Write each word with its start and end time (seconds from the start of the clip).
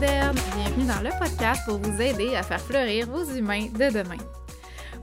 Bienvenue 0.00 0.86
dans 0.86 1.02
le 1.02 1.10
podcast 1.18 1.62
pour 1.66 1.78
vous 1.78 2.00
aider 2.00 2.36
à 2.36 2.44
faire 2.44 2.60
fleurir 2.60 3.08
vos 3.08 3.24
humains 3.34 3.66
de 3.66 3.92
demain. 3.92 4.22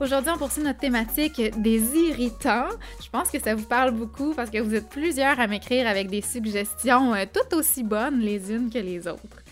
Aujourd'hui, 0.00 0.30
on 0.34 0.38
poursuit 0.38 0.62
notre 0.62 0.78
thématique 0.78 1.38
des 1.58 1.94
irritants. 1.94 2.70
Je 3.04 3.10
pense 3.10 3.30
que 3.30 3.38
ça 3.38 3.54
vous 3.54 3.66
parle 3.66 3.90
beaucoup 3.90 4.32
parce 4.32 4.48
que 4.48 4.56
vous 4.58 4.74
êtes 4.74 4.88
plusieurs 4.88 5.38
à 5.38 5.48
m'écrire 5.48 5.86
avec 5.86 6.08
des 6.08 6.22
suggestions 6.22 7.14
euh, 7.14 7.26
tout 7.30 7.54
aussi 7.54 7.82
bonnes 7.82 8.20
les 8.20 8.50
unes 8.50 8.70
que 8.70 8.78
les 8.78 9.06
autres. 9.06 9.42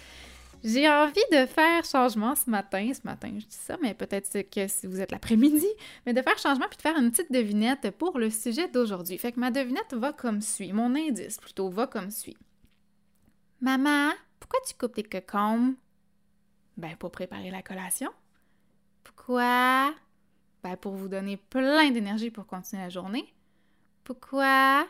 J'ai 0.62 0.88
envie 0.88 1.20
de 1.30 1.44
faire 1.44 1.84
changement 1.84 2.34
ce 2.34 2.48
matin. 2.48 2.90
Ce 2.94 3.06
matin, 3.06 3.28
je 3.34 3.44
dis 3.44 3.58
ça, 3.66 3.76
mais 3.82 3.92
peut-être 3.92 4.48
que 4.50 4.66
si 4.66 4.86
vous 4.86 5.02
êtes 5.02 5.12
l'après-midi, 5.12 5.68
mais 6.06 6.14
de 6.14 6.22
faire 6.22 6.38
changement 6.38 6.68
puis 6.70 6.78
de 6.78 6.82
faire 6.82 6.96
une 6.96 7.10
petite 7.10 7.30
devinette 7.30 7.90
pour 7.90 8.18
le 8.18 8.30
sujet 8.30 8.68
d'aujourd'hui. 8.68 9.18
Fait 9.18 9.32
que 9.32 9.40
ma 9.40 9.50
devinette 9.50 9.92
va 9.92 10.14
comme 10.14 10.40
suit. 10.40 10.72
Mon 10.72 10.94
indice 10.94 11.36
plutôt 11.36 11.68
va 11.68 11.86
comme 11.86 12.10
suit. 12.10 12.38
Maman, 13.60 14.10
pourquoi 14.44 14.60
tu 14.66 14.74
coupes 14.74 14.94
tes 14.94 15.02
cocombes? 15.02 15.74
Ben, 16.76 16.94
pour 16.96 17.10
préparer 17.10 17.50
la 17.50 17.62
collation. 17.62 18.10
Pourquoi? 19.02 19.94
Ben, 20.62 20.76
pour 20.76 20.92
vous 20.96 21.08
donner 21.08 21.38
plein 21.38 21.90
d'énergie 21.90 22.30
pour 22.30 22.46
continuer 22.46 22.82
la 22.82 22.90
journée. 22.90 23.32
Pourquoi? 24.04 24.86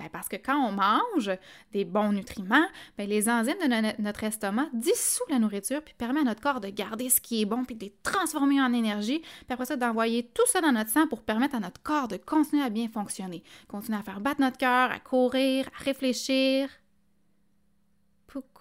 Ben, 0.00 0.08
parce 0.10 0.28
que 0.28 0.34
quand 0.34 0.56
on 0.56 0.72
mange 0.72 1.30
des 1.70 1.84
bons 1.84 2.10
nutriments, 2.10 2.66
ben, 2.98 3.08
les 3.08 3.28
enzymes 3.28 3.54
de 3.60 4.02
notre 4.02 4.24
estomac 4.24 4.66
dissouent 4.72 5.30
la 5.30 5.38
nourriture 5.38 5.80
puis 5.80 5.94
permet 5.94 6.20
à 6.20 6.24
notre 6.24 6.40
corps 6.40 6.60
de 6.60 6.68
garder 6.68 7.10
ce 7.10 7.20
qui 7.20 7.42
est 7.42 7.46
bon 7.46 7.64
puis 7.64 7.76
de 7.76 7.84
les 7.84 7.94
transformer 8.02 8.60
en 8.60 8.72
énergie, 8.72 9.20
puis 9.20 9.46
après 9.50 9.66
ça 9.66 9.76
d'envoyer 9.76 10.26
tout 10.34 10.46
ça 10.46 10.60
dans 10.60 10.72
notre 10.72 10.90
sang 10.90 11.06
pour 11.06 11.22
permettre 11.22 11.54
à 11.54 11.60
notre 11.60 11.80
corps 11.80 12.08
de 12.08 12.16
continuer 12.16 12.64
à 12.64 12.70
bien 12.70 12.88
fonctionner, 12.88 13.44
continuer 13.68 13.98
à 13.98 14.02
faire 14.02 14.20
battre 14.20 14.40
notre 14.40 14.58
cœur, 14.58 14.90
à 14.90 14.98
courir, 14.98 15.70
à 15.78 15.84
réfléchir. 15.84 16.68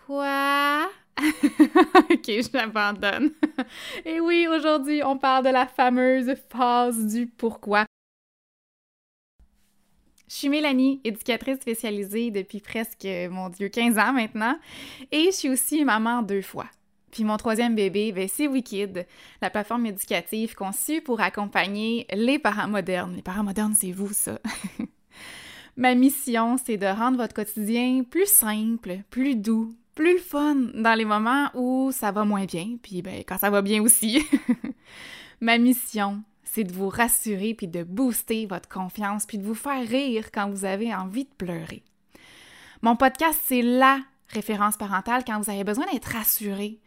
Pourquoi? 0.06 0.90
ok, 1.22 2.26
je 2.28 2.58
l'abandonne. 2.58 3.32
Et 4.06 4.20
oui, 4.20 4.48
aujourd'hui, 4.54 5.02
on 5.04 5.18
parle 5.18 5.46
de 5.46 5.50
la 5.50 5.66
fameuse 5.66 6.34
phase 6.50 7.06
du 7.06 7.28
pourquoi. 7.28 7.86
Je 10.28 10.36
suis 10.36 10.50
Mélanie, 10.50 11.00
éducatrice 11.06 11.62
spécialisée 11.62 12.32
depuis 12.32 12.60
presque, 12.60 13.08
mon 13.30 13.48
Dieu, 13.48 13.70
15 13.70 13.98
ans 13.98 14.12
maintenant. 14.12 14.58
Et 15.12 15.28
je 15.28 15.32
suis 15.32 15.50
aussi 15.50 15.86
maman 15.86 16.22
deux 16.22 16.42
fois. 16.42 16.68
Puis 17.12 17.24
mon 17.24 17.38
troisième 17.38 17.76
bébé, 17.76 18.12
ben, 18.12 18.28
c'est 18.28 18.48
Wikid, 18.48 19.06
la 19.42 19.50
plateforme 19.50 19.86
éducative 19.86 20.54
conçue 20.56 21.02
pour 21.02 21.22
accompagner 21.22 22.08
les 22.12 22.40
parents 22.40 22.68
modernes. 22.68 23.16
Les 23.16 23.22
parents 23.22 23.44
modernes, 23.44 23.76
c'est 23.76 23.92
vous, 23.92 24.12
ça. 24.12 24.40
Ma 25.78 25.96
mission, 25.96 26.58
c'est 26.58 26.78
de 26.78 26.88
rendre 26.88 27.18
votre 27.18 27.34
quotidien 27.34 28.04
plus 28.04 28.30
simple, 28.30 28.98
plus 29.10 29.36
doux, 29.36 29.74
plus 29.96 30.20
fun 30.20 30.56
dans 30.74 30.98
les 30.98 31.06
moments 31.06 31.50
où 31.54 31.92
ça 31.92 32.12
va 32.12 32.26
moins 32.26 32.46
bien, 32.46 32.78
puis 32.82 33.02
ben, 33.02 33.24
quand 33.28 33.38
ça 33.38 33.50
va 33.50 33.62
bien 33.62 33.82
aussi. 33.82 34.26
Ma 35.42 35.58
mission, 35.58 36.24
c'est 36.44 36.64
de 36.64 36.72
vous 36.72 36.90
rassurer 36.90 37.54
puis 37.54 37.68
de 37.68 37.84
booster 37.84 38.46
votre 38.46 38.70
confiance 38.70 39.26
puis 39.26 39.38
de 39.38 39.44
vous 39.44 39.56
faire 39.56 39.88
rire 39.88 40.32
quand 40.32 40.50
vous 40.50 40.66
avez 40.66 40.94
envie 40.94 41.26
de 41.26 41.34
pleurer. 41.38 41.84
Mon 42.82 42.96
podcast, 42.96 43.40
c'est 43.46 43.62
la 43.62 44.00
référence 44.28 44.78
parentale 44.78 45.24
quand 45.26 45.40
vous 45.40 45.50
avez 45.50 45.64
besoin 45.64 45.86
d'être 45.92 46.12
rassuré. 46.12 46.80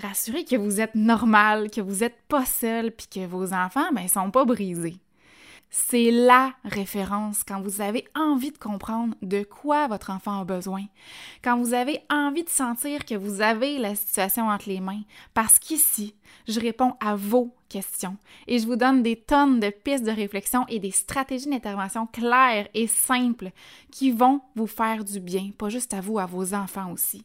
Rassuré 0.00 0.44
que 0.44 0.56
vous 0.56 0.80
êtes 0.80 0.94
normal, 0.94 1.70
que 1.70 1.80
vous 1.80 2.00
n'êtes 2.00 2.20
pas 2.28 2.44
seul 2.44 2.92
puis 2.92 3.08
que 3.08 3.26
vos 3.26 3.52
enfants, 3.52 3.90
ben, 3.92 4.06
sont 4.08 4.30
pas 4.30 4.44
brisés. 4.44 5.00
C'est 5.70 6.10
la 6.10 6.54
référence 6.64 7.44
quand 7.44 7.60
vous 7.60 7.80
avez 7.82 8.06
envie 8.14 8.52
de 8.52 8.58
comprendre 8.58 9.14
de 9.20 9.42
quoi 9.42 9.86
votre 9.86 10.10
enfant 10.10 10.40
a 10.40 10.44
besoin, 10.44 10.84
quand 11.44 11.58
vous 11.58 11.74
avez 11.74 12.00
envie 12.10 12.44
de 12.44 12.48
sentir 12.48 13.04
que 13.04 13.14
vous 13.14 13.42
avez 13.42 13.78
la 13.78 13.94
situation 13.94 14.48
entre 14.48 14.68
les 14.68 14.80
mains, 14.80 15.02
parce 15.34 15.58
qu'ici, 15.58 16.14
je 16.46 16.58
réponds 16.58 16.94
à 17.00 17.16
vos 17.16 17.54
questions. 17.68 18.16
Et 18.46 18.58
je 18.58 18.66
vous 18.66 18.76
donne 18.76 19.02
des 19.02 19.16
tonnes 19.16 19.60
de 19.60 19.68
pistes 19.68 20.04
de 20.04 20.10
réflexion 20.10 20.64
et 20.68 20.78
des 20.78 20.90
stratégies 20.90 21.50
d'intervention 21.50 22.06
claires 22.06 22.68
et 22.72 22.86
simples 22.86 23.50
qui 23.90 24.10
vont 24.10 24.40
vous 24.56 24.66
faire 24.66 25.04
du 25.04 25.20
bien, 25.20 25.50
pas 25.56 25.68
juste 25.68 25.92
à 25.92 26.00
vous, 26.00 26.18
à 26.18 26.24
vos 26.24 26.54
enfants 26.54 26.92
aussi. 26.92 27.24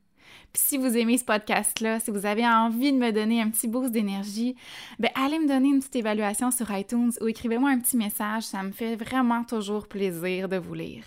Puis 0.53 0.63
si 0.65 0.77
vous 0.77 0.97
aimez 0.97 1.17
ce 1.17 1.25
podcast-là, 1.25 1.99
si 1.99 2.11
vous 2.11 2.25
avez 2.25 2.45
envie 2.45 2.91
de 2.91 2.97
me 2.97 3.11
donner 3.11 3.41
un 3.41 3.49
petit 3.49 3.67
boost 3.67 3.91
d'énergie, 3.91 4.55
ben 4.99 5.11
allez 5.15 5.39
me 5.39 5.47
donner 5.47 5.69
une 5.69 5.79
petite 5.79 5.95
évaluation 5.95 6.51
sur 6.51 6.71
iTunes 6.71 7.11
ou 7.21 7.27
écrivez-moi 7.27 7.69
un 7.69 7.79
petit 7.79 7.97
message, 7.97 8.43
ça 8.43 8.63
me 8.63 8.71
fait 8.71 8.95
vraiment 8.95 9.43
toujours 9.43 9.87
plaisir 9.87 10.49
de 10.49 10.57
vous 10.57 10.73
lire. 10.73 11.05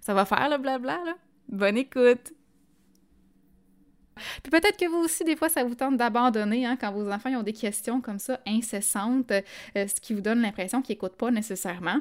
Ça 0.00 0.14
va 0.14 0.24
faire 0.24 0.48
le 0.48 0.58
blabla, 0.58 0.98
là? 1.04 1.14
Bonne 1.48 1.76
écoute! 1.76 2.32
Puis 4.42 4.50
peut-être 4.50 4.76
que 4.76 4.88
vous 4.88 4.98
aussi, 4.98 5.24
des 5.24 5.36
fois, 5.36 5.48
ça 5.48 5.64
vous 5.64 5.74
tente 5.74 5.96
d'abandonner 5.96 6.66
hein, 6.66 6.76
quand 6.78 6.92
vos 6.92 7.10
enfants 7.10 7.30
ont 7.30 7.42
des 7.42 7.52
questions 7.52 8.00
comme 8.00 8.18
ça 8.18 8.40
incessantes, 8.46 9.30
euh, 9.30 9.86
ce 9.86 10.00
qui 10.00 10.14
vous 10.14 10.20
donne 10.20 10.40
l'impression 10.42 10.82
qu'ils 10.82 10.94
n'écoutent 10.94 11.16
pas 11.16 11.30
nécessairement. 11.30 12.00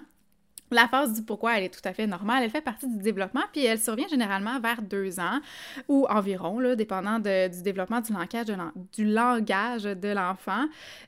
La 0.72 0.88
phase 0.88 1.14
du 1.14 1.24
pourquoi, 1.24 1.58
elle 1.58 1.64
est 1.64 1.74
tout 1.74 1.88
à 1.88 1.94
fait 1.94 2.08
normale. 2.08 2.44
Elle 2.44 2.50
fait 2.50 2.62
partie 2.62 2.88
du 2.88 3.02
développement, 3.02 3.44
puis 3.52 3.66
elle 3.66 3.80
survient 3.80 4.08
généralement 4.08 4.60
vers 4.60 4.82
deux 4.82 5.20
ans 5.20 5.40
ou 5.88 6.06
environ, 6.10 6.60
là, 6.60 6.76
dépendant 6.76 7.20
du 7.20 7.62
développement 7.64 8.02
du 8.02 8.14
langage 8.14 8.46
de, 8.46 8.56
du 8.94 9.06
langage 9.06 9.88
l'enfant. 10.14 10.66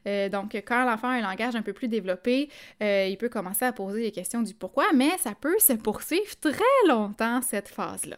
Euh, 0.07 0.29
donc, 0.29 0.55
quand 0.55 0.85
l'enfant 0.85 1.09
a 1.09 1.13
un 1.13 1.22
langage 1.22 1.55
un 1.55 1.61
peu 1.61 1.73
plus 1.73 1.88
développé, 1.88 2.49
euh, 2.81 3.07
il 3.09 3.17
peut 3.17 3.29
commencer 3.29 3.66
à 3.66 3.72
poser 3.72 4.01
des 4.01 4.11
questions 4.11 4.41
du 4.41 4.53
pourquoi, 4.53 4.85
mais 4.94 5.17
ça 5.19 5.33
peut 5.39 5.59
se 5.59 5.73
poursuivre 5.73 6.35
très 6.39 6.88
longtemps, 6.88 7.41
cette 7.41 7.67
phase-là. 7.67 8.17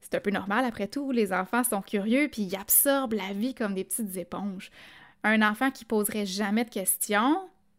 C'est 0.00 0.14
un 0.14 0.20
peu 0.20 0.30
normal, 0.30 0.64
après 0.64 0.86
tout, 0.86 1.10
les 1.12 1.32
enfants 1.32 1.64
sont 1.64 1.82
curieux, 1.82 2.28
puis 2.32 2.42
ils 2.42 2.56
absorbent 2.56 3.14
la 3.14 3.32
vie 3.34 3.54
comme 3.54 3.74
des 3.74 3.84
petites 3.84 4.16
éponges. 4.16 4.70
Un 5.24 5.42
enfant 5.42 5.70
qui 5.70 5.84
poserait 5.84 6.26
jamais 6.26 6.64
de 6.64 6.70
questions, 6.70 7.38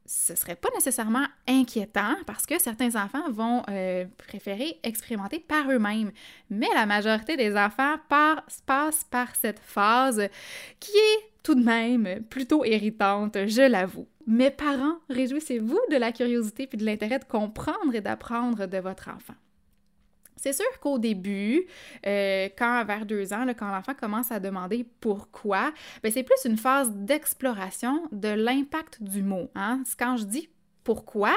ce 0.09 0.35
serait 0.35 0.55
pas 0.55 0.69
nécessairement 0.73 1.25
inquiétant 1.47 2.15
parce 2.25 2.47
que 2.47 2.59
certains 2.59 2.95
enfants 2.95 3.29
vont 3.29 3.61
euh, 3.69 4.05
préférer 4.17 4.79
expérimenter 4.81 5.39
par 5.39 5.69
eux-mêmes. 5.69 6.11
Mais 6.49 6.67
la 6.73 6.87
majorité 6.87 7.37
des 7.37 7.55
enfants 7.55 7.95
passent 8.07 9.03
par 9.05 9.35
cette 9.35 9.59
phase 9.59 10.27
qui 10.79 10.91
est 10.91 11.29
tout 11.43 11.53
de 11.53 11.63
même 11.63 12.21
plutôt 12.29 12.65
irritante, 12.65 13.37
je 13.45 13.69
l'avoue. 13.69 14.07
Mes 14.25 14.49
parents, 14.49 14.97
réjouissez-vous 15.11 15.79
de 15.91 15.97
la 15.97 16.11
curiosité 16.11 16.65
puis 16.65 16.79
de 16.79 16.85
l'intérêt 16.85 17.19
de 17.19 17.25
comprendre 17.25 17.93
et 17.93 18.01
d'apprendre 18.01 18.65
de 18.65 18.77
votre 18.79 19.09
enfant. 19.09 19.35
C'est 20.41 20.53
sûr 20.53 20.79
qu'au 20.79 20.99
début, 20.99 21.65
euh, 22.07 22.47
quand 22.57 22.85
vers 22.85 23.05
deux 23.05 23.33
ans, 23.33 23.45
quand 23.57 23.69
l'enfant 23.69 23.93
commence 23.93 24.31
à 24.31 24.39
demander 24.39 24.85
pourquoi, 25.01 25.73
ben, 26.01 26.11
c'est 26.11 26.23
plus 26.23 26.45
une 26.45 26.57
phase 26.57 26.91
d'exploration 26.91 28.07
de 28.13 28.29
l'impact 28.29 29.03
du 29.03 29.21
mot. 29.21 29.49
Hein? 29.55 29.83
Quand 29.97 30.15
je 30.15 30.23
dis 30.23 30.49
pourquoi, 30.85 31.35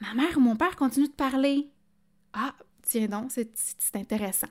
ma 0.00 0.14
mère 0.14 0.36
ou 0.38 0.40
mon 0.40 0.56
père 0.56 0.76
continue 0.76 1.08
de 1.08 1.12
parler. 1.12 1.68
Ah, 2.32 2.54
tiens 2.82 3.06
donc, 3.06 3.30
c'est 3.30 3.96
intéressant. 3.96 4.48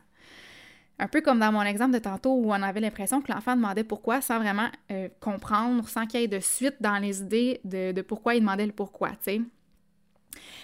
Un 1.00 1.07
peu 1.07 1.21
comme 1.21 1.39
dans 1.39 1.51
mon 1.51 1.63
exemple 1.63 1.94
de 1.94 2.00
tantôt 2.00 2.35
où 2.35 2.50
on 2.51 2.61
avait 2.61 2.79
l'impression 2.79 3.21
que 3.21 3.31
l'enfant 3.31 3.56
demandait 3.56 3.83
pourquoi 3.83 4.21
sans 4.21 4.38
vraiment 4.38 4.69
euh, 4.91 5.09
comprendre, 5.19 5.89
sans 5.89 6.06
qu'il 6.06 6.19
y 6.19 6.23
ait 6.23 6.27
de 6.27 6.39
suite 6.39 6.75
dans 6.79 7.00
les 7.00 7.21
idées 7.21 7.59
de, 7.63 7.91
de 7.91 8.01
pourquoi 8.03 8.35
il 8.35 8.41
demandait 8.41 8.67
le 8.67 8.71
pourquoi, 8.71 9.09
tu 9.09 9.15
sais. 9.23 9.41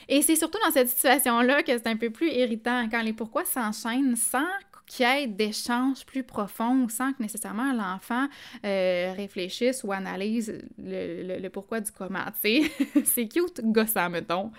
Et 0.09 0.21
c'est 0.21 0.35
surtout 0.35 0.59
dans 0.65 0.71
cette 0.71 0.89
situation-là 0.89 1.63
que 1.63 1.71
c'est 1.77 1.87
un 1.87 1.97
peu 1.97 2.09
plus 2.09 2.29
irritant 2.31 2.87
quand 2.89 3.01
les 3.01 3.13
pourquoi 3.13 3.45
s'enchaînent 3.45 4.15
sans 4.15 4.47
qu'il 4.87 5.05
y 5.05 5.09
ait 5.09 5.27
d'échanges 5.27 6.05
plus 6.05 6.23
profonds 6.23 6.87
sans 6.87 7.11
que 7.11 7.21
nécessairement 7.21 7.73
l'enfant 7.73 8.27
euh, 8.65 9.13
réfléchisse 9.15 9.83
ou 9.83 9.91
analyse 9.91 10.57
le, 10.77 11.39
le, 11.39 11.49
pourquoi 11.49 11.81
du 11.81 11.91
comment. 11.91 12.25
c'est 13.03 13.27
cute, 13.27 13.61
gossant, 13.63 14.09
mettons. 14.09 14.51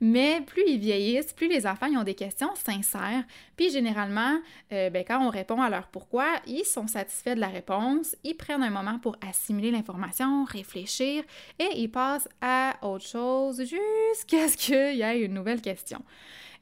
Mais 0.00 0.40
plus 0.46 0.64
ils 0.66 0.78
vieillissent, 0.78 1.32
plus 1.32 1.48
les 1.48 1.66
enfants 1.66 1.88
ont 1.96 2.04
des 2.04 2.14
questions 2.14 2.54
sincères. 2.54 3.24
Puis 3.56 3.70
généralement, 3.70 4.38
euh, 4.72 4.90
ben, 4.90 5.04
quand 5.06 5.24
on 5.24 5.30
répond 5.30 5.60
à 5.60 5.70
leur 5.70 5.88
pourquoi, 5.88 6.26
ils 6.46 6.64
sont 6.64 6.86
satisfaits 6.86 7.34
de 7.34 7.40
la 7.40 7.48
réponse, 7.48 8.16
ils 8.24 8.34
prennent 8.34 8.62
un 8.62 8.70
moment 8.70 8.98
pour 8.98 9.16
assimiler 9.26 9.70
l'information, 9.70 10.44
réfléchir 10.44 11.22
et 11.58 11.68
ils 11.76 11.90
passent 11.90 12.28
à 12.40 12.76
autre 12.82 13.06
chose 13.06 13.60
jusqu'à 13.60 14.48
ce 14.48 14.56
qu'il 14.56 14.96
y 14.96 15.02
ait 15.02 15.20
une 15.20 15.34
nouvelle 15.34 15.60
question. 15.60 16.02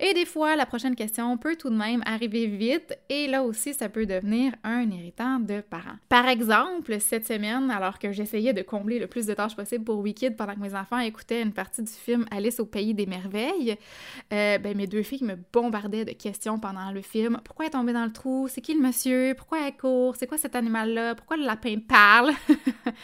Et 0.00 0.12
des 0.12 0.25
fois, 0.25 0.56
la 0.56 0.66
prochaine 0.66 0.96
question 0.96 1.36
peut 1.38 1.56
tout 1.56 1.70
de 1.70 1.76
même 1.76 2.02
arriver 2.04 2.46
vite 2.46 2.98
et 3.08 3.26
là 3.26 3.42
aussi, 3.42 3.75
ça 3.75 3.88
peut 3.88 4.06
devenir 4.06 4.52
un 4.64 4.90
irritant 4.90 5.38
de 5.38 5.60
parents. 5.60 5.96
Par 6.08 6.26
exemple, 6.28 6.98
cette 7.00 7.26
semaine, 7.26 7.70
alors 7.70 7.98
que 7.98 8.12
j'essayais 8.12 8.52
de 8.52 8.62
combler 8.62 8.98
le 8.98 9.06
plus 9.06 9.26
de 9.26 9.34
tâches 9.34 9.56
possible 9.56 9.84
pour 9.84 9.98
Wikid 9.98 10.36
pendant 10.36 10.54
que 10.54 10.60
mes 10.60 10.75
enfants 10.75 10.98
écoutaient 10.98 11.42
une 11.42 11.52
partie 11.52 11.82
du 11.82 11.92
film 11.92 12.26
Alice 12.31 12.60
au 12.60 12.66
pays 12.66 12.94
des 12.94 13.06
merveilles, 13.06 13.23
euh, 13.34 14.58
ben, 14.58 14.76
mes 14.76 14.86
deux 14.86 15.02
filles 15.02 15.24
me 15.24 15.36
bombardaient 15.52 16.04
de 16.04 16.12
questions 16.12 16.58
pendant 16.58 16.90
le 16.90 17.02
film. 17.02 17.40
Pourquoi 17.44 17.66
elle 17.66 17.70
est 17.70 17.72
tombée 17.72 17.92
dans 17.92 18.04
le 18.04 18.12
trou? 18.12 18.48
C'est 18.48 18.60
qui 18.60 18.74
le 18.74 18.80
monsieur? 18.80 19.34
Pourquoi 19.36 19.66
elle 19.66 19.76
court? 19.76 20.16
C'est 20.16 20.26
quoi 20.26 20.38
cet 20.38 20.54
animal-là? 20.56 21.14
Pourquoi 21.14 21.36
le 21.36 21.44
lapin 21.44 21.78
parle? 21.86 22.32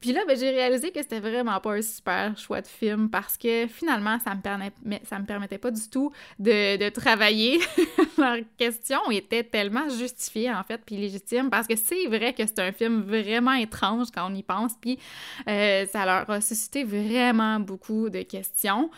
Puis 0.00 0.12
là, 0.12 0.20
ben, 0.28 0.38
j'ai 0.38 0.50
réalisé 0.50 0.92
que 0.92 1.00
c'était 1.00 1.18
vraiment 1.18 1.58
pas 1.58 1.72
un 1.72 1.82
super 1.82 2.38
choix 2.38 2.60
de 2.60 2.68
film 2.68 3.10
parce 3.10 3.36
que 3.36 3.66
finalement, 3.66 4.18
ça 4.20 4.34
me, 4.34 4.64
me 4.84 5.26
permettait 5.26 5.58
pas 5.58 5.72
du 5.72 5.88
tout 5.90 6.12
de, 6.38 6.88
travailler. 6.90 7.58
Leur 8.18 8.38
question 8.56 9.10
était 9.10 9.42
tellement 9.42 9.88
justifiée, 9.88 10.52
en 10.52 10.62
fait, 10.62 10.80
puis 10.86 10.96
légitime 10.96 11.50
parce 11.50 11.66
que 11.66 11.74
c'est 11.74 12.06
vrai 12.06 12.32
que 12.32 12.46
c'est 12.46 12.60
un 12.60 12.70
film 12.70 13.02
vraiment 13.02 13.54
étrange 13.54 14.08
quand 14.14 14.30
on 14.30 14.34
y 14.34 14.42
pense, 14.44 14.74
puis 14.80 14.98
euh, 15.48 15.84
ça 15.86 16.04
leur 16.06 16.30
a 16.30 16.40
suscité 16.40 16.84
vraiment 16.84 17.58
beaucoup 17.58 18.08
de 18.08 18.22
questions. 18.22 18.90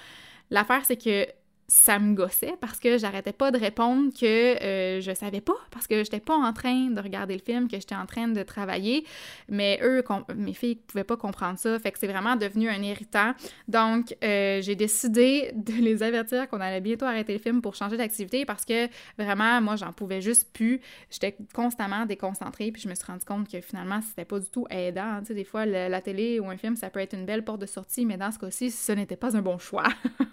L'affaire, 0.50 0.84
c'est 0.84 0.96
que 0.96 1.26
ça 1.70 2.00
me 2.00 2.14
gossait 2.14 2.54
parce 2.60 2.80
que 2.80 2.98
j'arrêtais 2.98 3.32
pas 3.32 3.52
de 3.52 3.58
répondre 3.58 4.12
que 4.12 4.60
euh, 4.60 5.00
je 5.00 5.14
savais 5.14 5.40
pas, 5.40 5.54
parce 5.70 5.86
que 5.86 6.02
j'étais 6.02 6.18
pas 6.18 6.34
en 6.34 6.52
train 6.52 6.90
de 6.90 7.00
regarder 7.00 7.34
le 7.34 7.40
film, 7.40 7.68
que 7.68 7.76
j'étais 7.76 7.94
en 7.94 8.06
train 8.06 8.26
de 8.26 8.42
travailler, 8.42 9.06
mais 9.48 9.78
eux, 9.80 10.02
mes 10.34 10.52
filles 10.52 10.74
pouvaient 10.74 11.04
pas 11.04 11.16
comprendre 11.16 11.60
ça, 11.60 11.78
fait 11.78 11.92
que 11.92 12.00
c'est 12.00 12.08
vraiment 12.08 12.34
devenu 12.34 12.68
un 12.68 12.82
irritant. 12.82 13.34
Donc, 13.68 14.16
euh, 14.24 14.60
j'ai 14.60 14.74
décidé 14.74 15.52
de 15.54 15.74
les 15.74 16.02
avertir 16.02 16.48
qu'on 16.48 16.60
allait 16.60 16.80
bientôt 16.80 17.04
arrêter 17.04 17.34
le 17.34 17.38
film 17.38 17.62
pour 17.62 17.76
changer 17.76 17.96
d'activité 17.96 18.44
parce 18.44 18.64
que 18.64 18.88
vraiment, 19.16 19.60
moi, 19.60 19.76
j'en 19.76 19.92
pouvais 19.92 20.20
juste 20.20 20.52
plus. 20.52 20.80
J'étais 21.08 21.36
constamment 21.54 22.04
déconcentrée, 22.04 22.72
puis 22.72 22.82
je 22.82 22.88
me 22.88 22.96
suis 22.96 23.06
rendu 23.06 23.24
compte 23.24 23.48
que 23.48 23.60
finalement, 23.60 24.00
c'était 24.02 24.24
pas 24.24 24.40
du 24.40 24.50
tout 24.50 24.66
aidant. 24.70 25.20
Tu 25.20 25.26
sais, 25.26 25.34
des 25.34 25.44
fois, 25.44 25.66
la 25.66 26.00
télé 26.00 26.40
ou 26.40 26.50
un 26.50 26.56
film, 26.56 26.74
ça 26.74 26.90
peut 26.90 26.98
être 26.98 27.14
une 27.14 27.26
belle 27.26 27.44
porte 27.44 27.60
de 27.60 27.66
sortie, 27.66 28.06
mais 28.06 28.16
dans 28.16 28.32
ce 28.32 28.40
cas-ci, 28.40 28.72
ce 28.72 28.90
n'était 28.90 29.16
pas 29.16 29.36
un 29.36 29.42
bon 29.42 29.58
choix. 29.58 29.84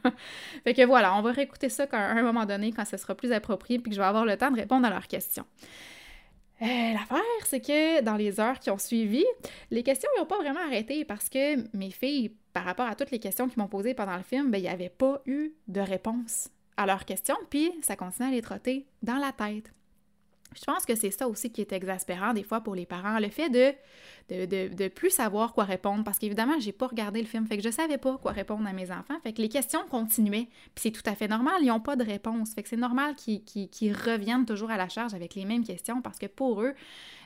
fait 0.63 0.74
que 0.74 0.84
voilà, 0.84 1.16
on 1.16 1.22
va 1.22 1.26
réécouter 1.31 1.69
ça 1.69 1.85
à 1.91 1.97
un 1.97 2.21
moment 2.21 2.45
donné, 2.45 2.71
quand 2.71 2.85
ce 2.85 2.97
sera 2.97 3.15
plus 3.15 3.31
approprié, 3.31 3.79
puis 3.79 3.89
que 3.89 3.95
je 3.95 4.01
vais 4.01 4.07
avoir 4.07 4.25
le 4.25 4.38
temps 4.38 4.51
de 4.51 4.57
répondre 4.57 4.85
à 4.85 4.89
leurs 4.89 5.07
questions. 5.07 5.45
Euh, 6.62 6.65
l'affaire, 6.94 7.45
c'est 7.45 7.62
que 7.62 8.01
dans 8.01 8.15
les 8.15 8.39
heures 8.39 8.59
qui 8.59 8.71
ont 8.71 8.79
suivi, 8.79 9.24
les 9.69 9.83
questions 9.83 10.09
n'ont 10.18 10.25
pas 10.25 10.38
vraiment 10.38 10.62
arrêté 10.65 11.06
parce 11.06 11.29
que 11.29 11.56
mes 11.77 11.91
filles, 11.91 12.31
par 12.51 12.63
rapport 12.63 12.88
à 12.88 12.95
toutes 12.95 13.12
les 13.12 13.19
questions 13.19 13.47
qu'ils 13.47 13.59
m'ont 13.59 13.68
posées 13.68 13.94
pendant 13.94 14.18
le 14.18 14.24
film, 14.24 14.50
ben, 14.50 14.57
il 14.57 14.63
n'y 14.63 14.69
avait 14.69 14.89
pas 14.89 15.21
eu 15.27 15.51
de 15.68 15.81
réponse 15.81 16.50
à 16.75 16.85
leurs 16.85 17.06
questions, 17.06 17.38
puis 17.50 17.71
ça 17.81 17.95
continuait 17.95 18.29
à 18.29 18.31
les 18.33 18.41
trotter 18.41 18.88
dans 19.03 19.18
la 19.18 19.31
tête. 19.31 19.71
Je 20.56 20.64
pense 20.66 20.86
que 20.86 20.96
c'est 20.96 21.12
ça 21.12 21.28
aussi 21.28 21.52
qui 21.52 21.62
est 21.62 21.72
exaspérant 21.72 22.34
des 22.34 22.44
fois 22.44 22.62
pour 22.62 22.76
les 22.76 22.86
parents, 22.86 23.20
le 23.20 23.30
fait 23.30 23.50
de 23.50 23.74
de, 24.30 24.68
de, 24.74 24.88
plus 24.90 25.10
savoir 25.10 25.54
quoi 25.54 25.64
répondre, 25.64 26.04
parce 26.04 26.20
qu'évidemment, 26.20 26.60
j'ai 26.60 26.74
pas 26.74 26.88
regardé 26.88 27.22
le 27.22 27.28
film, 27.28 27.48
fait 27.48 27.58
que 27.58 27.64
je 27.64 27.70
savais 27.70 27.98
pas 27.98 28.18
quoi 28.18 28.32
répondre 28.32 28.68
à 28.68 28.74
mes 28.74 28.92
enfants, 28.92 29.18
fait 29.24 29.32
que 29.32 29.42
les 29.42 29.50
questions 29.50 29.80
continuaient, 29.90 30.48
puis 30.76 30.84
c'est 30.84 30.92
tout 30.92 31.04
à 31.06 31.16
fait 31.16 31.28
normal, 31.28 31.56
ils 31.62 31.68
n'ont 31.68 31.80
pas 31.80 31.96
de 31.96 32.04
réponse, 32.04 32.54
fait 32.54 32.64
que 32.64 32.70
c'est 32.70 32.76
normal 32.76 33.16
qu'ils 33.16 33.94
reviennent 33.94 34.46
toujours 34.46 34.70
à 34.70 34.78
la 34.78 34.90
charge 34.90 35.14
avec 35.14 35.36
les 35.36 35.46
mêmes 35.46 35.64
questions, 35.64 36.02
parce 36.02 36.20
que 36.20 36.26
pour 36.26 36.62
eux, 36.62 36.74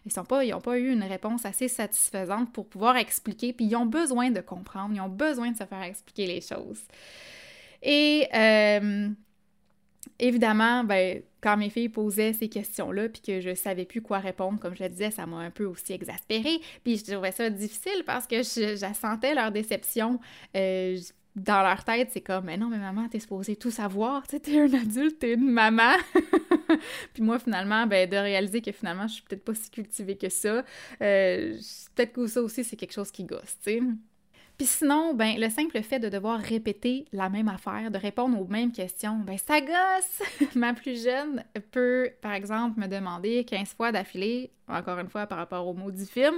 ils 0.05 0.11
n'ont 0.15 0.25
pas, 0.25 0.43
pas 0.59 0.77
eu 0.77 0.91
une 0.91 1.03
réponse 1.03 1.45
assez 1.45 1.67
satisfaisante 1.67 2.53
pour 2.53 2.67
pouvoir 2.67 2.97
expliquer, 2.97 3.53
puis 3.53 3.65
ils 3.65 3.75
ont 3.75 3.87
besoin 3.87 4.29
de 4.29 4.41
comprendre, 4.41 4.93
ils 4.93 5.01
ont 5.01 5.09
besoin 5.09 5.51
de 5.51 5.57
se 5.57 5.65
faire 5.65 5.81
expliquer 5.81 6.27
les 6.27 6.41
choses. 6.41 6.81
Et... 7.81 8.27
Euh, 8.33 9.09
évidemment, 10.19 10.83
ben, 10.83 11.21
quand 11.41 11.57
mes 11.57 11.69
filles 11.69 11.89
posaient 11.89 12.33
ces 12.33 12.49
questions-là, 12.49 13.09
puis 13.09 13.21
que 13.21 13.41
je 13.41 13.53
savais 13.53 13.85
plus 13.85 14.01
quoi 14.01 14.19
répondre, 14.19 14.59
comme 14.59 14.75
je 14.75 14.83
le 14.83 14.89
disais, 14.89 15.11
ça 15.11 15.25
m'a 15.25 15.37
un 15.37 15.49
peu 15.49 15.65
aussi 15.65 15.93
exaspérée. 15.93 16.59
Puis 16.83 16.97
je 16.97 17.11
trouvais 17.11 17.31
ça 17.31 17.49
difficile 17.49 18.03
parce 18.05 18.27
que 18.27 18.37
je, 18.37 18.91
sentais 18.93 19.33
leur 19.33 19.51
déception. 19.51 20.19
Euh, 20.55 20.97
dans 21.35 21.61
leur 21.61 21.85
tête, 21.85 22.09
c'est 22.11 22.21
comme, 22.21 22.45
mais 22.45 22.57
non, 22.57 22.67
mais 22.67 22.77
maman, 22.77 23.07
t'es 23.07 23.19
supposée 23.19 23.55
tout 23.55 23.71
savoir, 23.71 24.27
tu 24.27 24.37
t'es 24.41 24.59
un 24.59 24.73
adulte, 24.73 25.19
t'es 25.19 25.33
une 25.35 25.49
maman. 25.49 25.93
puis 27.13 27.23
moi, 27.23 27.39
finalement, 27.39 27.87
ben, 27.87 28.09
de 28.09 28.17
réaliser 28.17 28.61
que 28.61 28.73
finalement, 28.73 29.07
je 29.07 29.13
suis 29.13 29.23
peut-être 29.23 29.45
pas 29.45 29.55
si 29.55 29.69
cultivée 29.69 30.17
que 30.17 30.27
ça, 30.27 30.65
euh, 31.01 31.57
peut-être 31.95 32.11
que 32.11 32.27
ça 32.27 32.41
aussi, 32.41 32.65
c'est 32.65 32.75
quelque 32.75 32.91
chose 32.91 33.11
qui 33.11 33.23
gosse, 33.23 33.57
tu 33.63 33.79
sais. 33.79 33.81
Puis 34.61 34.67
sinon, 34.67 35.15
ben, 35.15 35.39
le 35.39 35.49
simple 35.49 35.81
fait 35.81 35.97
de 35.97 36.07
devoir 36.07 36.39
répéter 36.39 37.05
la 37.13 37.29
même 37.29 37.47
affaire, 37.47 37.89
de 37.89 37.97
répondre 37.97 38.39
aux 38.39 38.45
mêmes 38.45 38.71
questions, 38.71 39.17
ben, 39.17 39.35
ça 39.35 39.59
gosse! 39.59 40.21
Ma 40.55 40.75
plus 40.75 41.03
jeune 41.03 41.43
peut, 41.71 42.11
par 42.21 42.33
exemple, 42.33 42.79
me 42.79 42.85
demander 42.85 43.43
15 43.43 43.69
fois 43.69 43.91
d'affilée, 43.91 44.51
encore 44.67 44.99
une 44.99 45.09
fois 45.09 45.25
par 45.25 45.39
rapport 45.39 45.65
au 45.67 45.73
mot 45.73 45.89
du 45.89 46.05
film, 46.05 46.35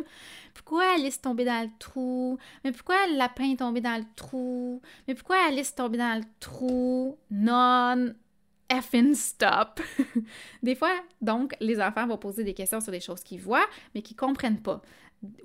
pourquoi 0.54 0.94
Alice 0.96 1.20
tombée 1.20 1.44
dans 1.44 1.64
le 1.64 1.70
trou? 1.80 2.38
Mais 2.64 2.72
pourquoi 2.72 2.96
le 3.12 3.18
lapin 3.18 3.52
est 3.52 3.60
tombé 3.60 3.82
dans 3.82 3.98
le 3.98 4.06
trou? 4.16 4.82
Mais 5.06 5.16
pourquoi 5.16 5.36
Alice 5.50 5.72
est 5.72 5.76
tombée 5.76 5.98
dans 5.98 6.18
le 6.18 6.26
trou? 6.40 7.18
Non! 7.30 8.14
effing 8.70 9.14
stop. 9.14 9.82
des 10.64 10.76
fois, 10.76 10.94
donc, 11.22 11.56
les 11.60 11.82
enfants 11.82 12.08
vont 12.08 12.18
poser 12.18 12.44
des 12.46 12.54
questions 12.54 12.80
sur 12.80 12.92
des 12.92 13.02
choses 13.02 13.22
qu'ils 13.22 13.42
voient, 13.42 13.68
mais 13.94 14.02
qu'ils 14.02 14.16
comprennent 14.16 14.62
pas. 14.62 14.82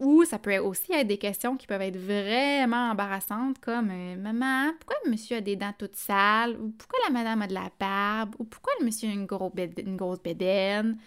Ou 0.00 0.24
ça 0.24 0.38
peut 0.38 0.58
aussi 0.58 0.92
être 0.92 1.06
des 1.06 1.18
questions 1.18 1.56
qui 1.56 1.66
peuvent 1.66 1.82
être 1.82 1.96
vraiment 1.96 2.90
embarrassantes, 2.90 3.58
comme 3.60 3.90
euh, 3.90 4.16
Maman, 4.16 4.72
pourquoi 4.78 4.96
le 5.04 5.10
monsieur 5.12 5.36
a 5.36 5.40
des 5.40 5.56
dents 5.56 5.74
toutes 5.78 5.96
sales? 5.96 6.56
Ou 6.60 6.70
pourquoi 6.70 6.98
la 7.06 7.12
madame 7.12 7.42
a 7.42 7.46
de 7.46 7.54
la 7.54 7.70
barbe? 7.78 8.34
Ou 8.38 8.44
pourquoi 8.44 8.72
le 8.80 8.86
monsieur 8.86 9.08
a 9.08 9.12
une, 9.12 9.28
une 9.78 9.96
grosse 9.96 10.22
bédaine? 10.22 10.98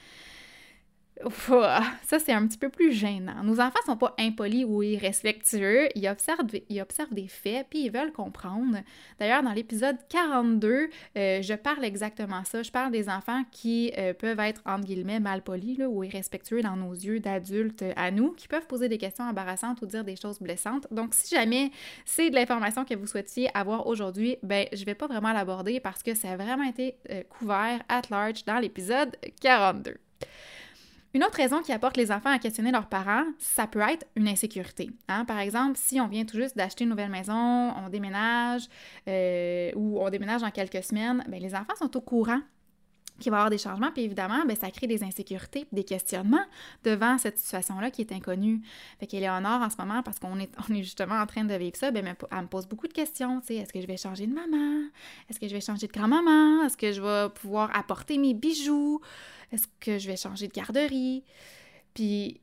Ça, 2.04 2.20
c'est 2.20 2.32
un 2.32 2.48
petit 2.48 2.58
peu 2.58 2.70
plus 2.70 2.92
gênant. 2.92 3.44
Nos 3.44 3.60
enfants 3.60 3.80
sont 3.86 3.98
pas 3.98 4.14
impolis 4.20 4.66
ou 4.66 4.84
irrespectueux. 4.84 5.90
Ils 5.96 6.08
observent, 6.08 6.48
ils 6.70 6.82
observent 6.82 7.14
des 7.14 7.28
faits, 7.28 7.68
puis 7.70 7.86
ils 7.86 7.92
veulent 7.92 8.12
comprendre. 8.12 8.78
D'ailleurs, 9.20 9.44
dans 9.44 9.54
l'épisode 9.54 9.98
42, 10.10 10.90
euh, 11.18 11.42
je 11.42 11.54
parle 11.54 11.86
exactement 11.86 12.44
ça. 12.44 12.64
Je 12.64 12.72
parle 12.72 12.92
des 12.92 13.10
enfants 13.10 13.44
qui 13.52 13.92
euh, 13.98 14.14
peuvent 14.14 14.40
être, 14.40 14.62
entre 14.66 14.86
guillemets, 14.86 15.20
malpolis 15.20 15.78
là, 15.78 15.90
ou 15.90 16.04
irrespectueux 16.04 16.62
dans 16.62 16.76
nos 16.76 16.94
yeux 16.94 17.20
d'adultes 17.20 17.84
à 17.96 18.12
nous, 18.12 18.32
qui 18.32 18.48
peuvent 18.48 18.68
poser 18.68 18.90
des 18.90 18.98
questions 18.98 19.26
embarrassantes 19.26 19.82
ou 19.82 19.86
dire 19.86 20.04
des 20.04 20.16
choses 20.16 20.40
blessantes. 20.40 20.88
Donc, 20.92 21.14
si 21.14 21.34
jamais 21.34 21.72
c'est 22.06 22.30
de 22.30 22.36
l'information 22.36 22.86
que 22.86 22.96
vous 22.96 23.08
souhaitiez 23.08 23.50
avoir 23.56 23.88
aujourd'hui, 23.88 24.38
ben, 24.44 24.66
je 24.74 24.84
vais 24.86 24.96
pas 24.96 25.08
vraiment 25.08 25.34
l'aborder 25.34 25.80
parce 25.80 26.04
que 26.04 26.14
ça 26.14 26.32
a 26.32 26.38
vraiment 26.38 26.64
été 26.64 26.96
euh, 27.10 27.24
couvert 27.24 27.82
at 27.90 28.04
large 28.10 28.46
dans 28.46 28.60
l'épisode 28.60 29.16
42. 29.42 29.98
Une 31.14 31.26
autre 31.26 31.36
raison 31.36 31.62
qui 31.62 31.74
apporte 31.74 31.98
les 31.98 32.10
enfants 32.10 32.30
à 32.30 32.40
questionner 32.40 32.72
leurs 32.72 32.88
parents, 32.88 33.26
ça 33.38 33.68
peut 33.68 33.82
être 33.82 34.06
une 34.16 34.30
insécurité. 34.30 34.92
Hein. 35.10 35.26
Par 35.26 35.40
exemple, 35.40 35.74
si 35.76 36.00
on 36.00 36.08
vient 36.08 36.24
tout 36.24 36.38
juste 36.38 36.56
d'acheter 36.56 36.86
une 36.86 36.90
nouvelle 36.90 37.10
maison, 37.10 37.74
on 37.76 37.90
déménage 37.90 38.70
euh, 39.10 39.72
ou 39.76 40.00
on 40.02 40.10
déménage 40.10 40.40
dans 40.40 40.52
quelques 40.52 40.84
semaines, 40.84 41.22
bien, 41.28 41.40
les 41.40 41.54
enfants 41.54 41.76
sont 41.78 41.98
au 41.98 42.02
courant 42.02 42.40
qu'il 43.22 43.32
va 43.32 43.38
y 43.38 43.40
avoir 43.40 43.50
des 43.50 43.58
changements, 43.58 43.92
puis 43.92 44.04
évidemment, 44.04 44.44
bien, 44.46 44.56
ça 44.56 44.70
crée 44.72 44.88
des 44.88 45.04
insécurités, 45.04 45.68
des 45.72 45.84
questionnements 45.84 46.46
devant 46.84 47.18
cette 47.18 47.38
situation-là 47.38 47.92
qui 47.92 48.02
est 48.02 48.12
inconnue. 48.12 48.62
Fait 49.00 49.08
qu'Éléonore, 49.08 49.62
en 49.62 49.70
ce 49.70 49.78
moment, 49.78 50.04
parce 50.04 50.20
qu'on 50.20 50.40
est, 50.40 50.52
on 50.70 50.76
justement 50.76 51.16
en 51.16 51.26
train 51.26 51.46
de 51.46 51.54
vivre 51.54 51.78
ça, 51.78 51.92
bien, 51.92 52.04
elle 52.04 52.42
me 52.42 52.48
pose 52.48 52.68
beaucoup 52.68 52.88
de 52.88 52.94
questions, 52.94 53.40
tu 53.42 53.48
sais, 53.48 53.56
est-ce 53.56 53.72
que 53.72 53.80
je 53.80 53.88
vais 53.88 53.98
changer 53.98 54.28
de 54.28 54.34
maman? 54.34 54.90
Est-ce 55.30 55.40
que 55.40 55.48
je 55.48 55.54
vais 55.54 55.62
changer 55.62 55.88
de 55.88 55.94
grand-maman? 55.94 56.66
Est-ce 56.66 56.78
que 56.78 56.92
je 56.92 57.02
vais 57.02 57.30
pouvoir 57.30 57.70
apporter 57.76 58.18
mes 58.18 58.34
bijoux? 58.34 59.00
Est-ce 59.52 59.68
que 59.80 59.98
je 59.98 60.08
vais 60.08 60.18
changer 60.18 60.48
de 60.48 60.54
garderie? 60.54 61.24
Puis 61.94 62.42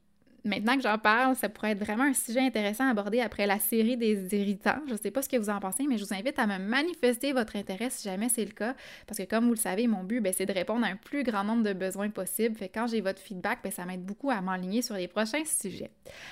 maintenant 0.48 0.76
que 0.76 0.82
j'en 0.82 0.98
parle, 0.98 1.36
ça 1.36 1.48
pourrait 1.48 1.72
être 1.72 1.84
vraiment 1.84 2.04
un 2.04 2.14
sujet 2.14 2.40
intéressant 2.40 2.86
à 2.86 2.90
aborder 2.90 3.20
après 3.20 3.46
la 3.46 3.58
série 3.58 3.96
des 3.96 4.34
irritants. 4.34 4.80
Je 4.86 4.92
ne 4.92 4.98
sais 4.98 5.10
pas 5.10 5.22
ce 5.22 5.28
que 5.28 5.36
vous 5.36 5.50
en 5.50 5.60
pensez, 5.60 5.86
mais 5.88 5.98
je 5.98 6.04
vous 6.04 6.14
invite 6.14 6.38
à 6.38 6.46
me 6.46 6.58
manifester 6.58 7.32
votre 7.32 7.56
intérêt 7.56 7.90
si 7.90 8.08
jamais 8.08 8.28
c'est 8.28 8.44
le 8.44 8.52
cas. 8.52 8.74
Parce 9.06 9.18
que 9.18 9.24
comme 9.24 9.44
vous 9.44 9.54
le 9.54 9.56
savez, 9.56 9.86
mon 9.86 10.02
but, 10.02 10.20
ben, 10.20 10.32
c'est 10.36 10.46
de 10.46 10.52
répondre 10.52 10.84
à 10.84 10.88
un 10.88 10.96
plus 10.96 11.22
grand 11.22 11.44
nombre 11.44 11.62
de 11.62 11.72
besoins 11.72 12.10
possibles. 12.10 12.56
Fait 12.56 12.68
quand 12.68 12.86
j'ai 12.86 13.00
votre 13.00 13.20
feedback, 13.20 13.60
ben, 13.62 13.70
ça 13.70 13.84
m'aide 13.84 14.04
beaucoup 14.04 14.30
à 14.30 14.40
m'enligner 14.40 14.82
sur 14.82 14.94
les 14.94 15.08
prochains 15.08 15.44
sujets. 15.44 15.90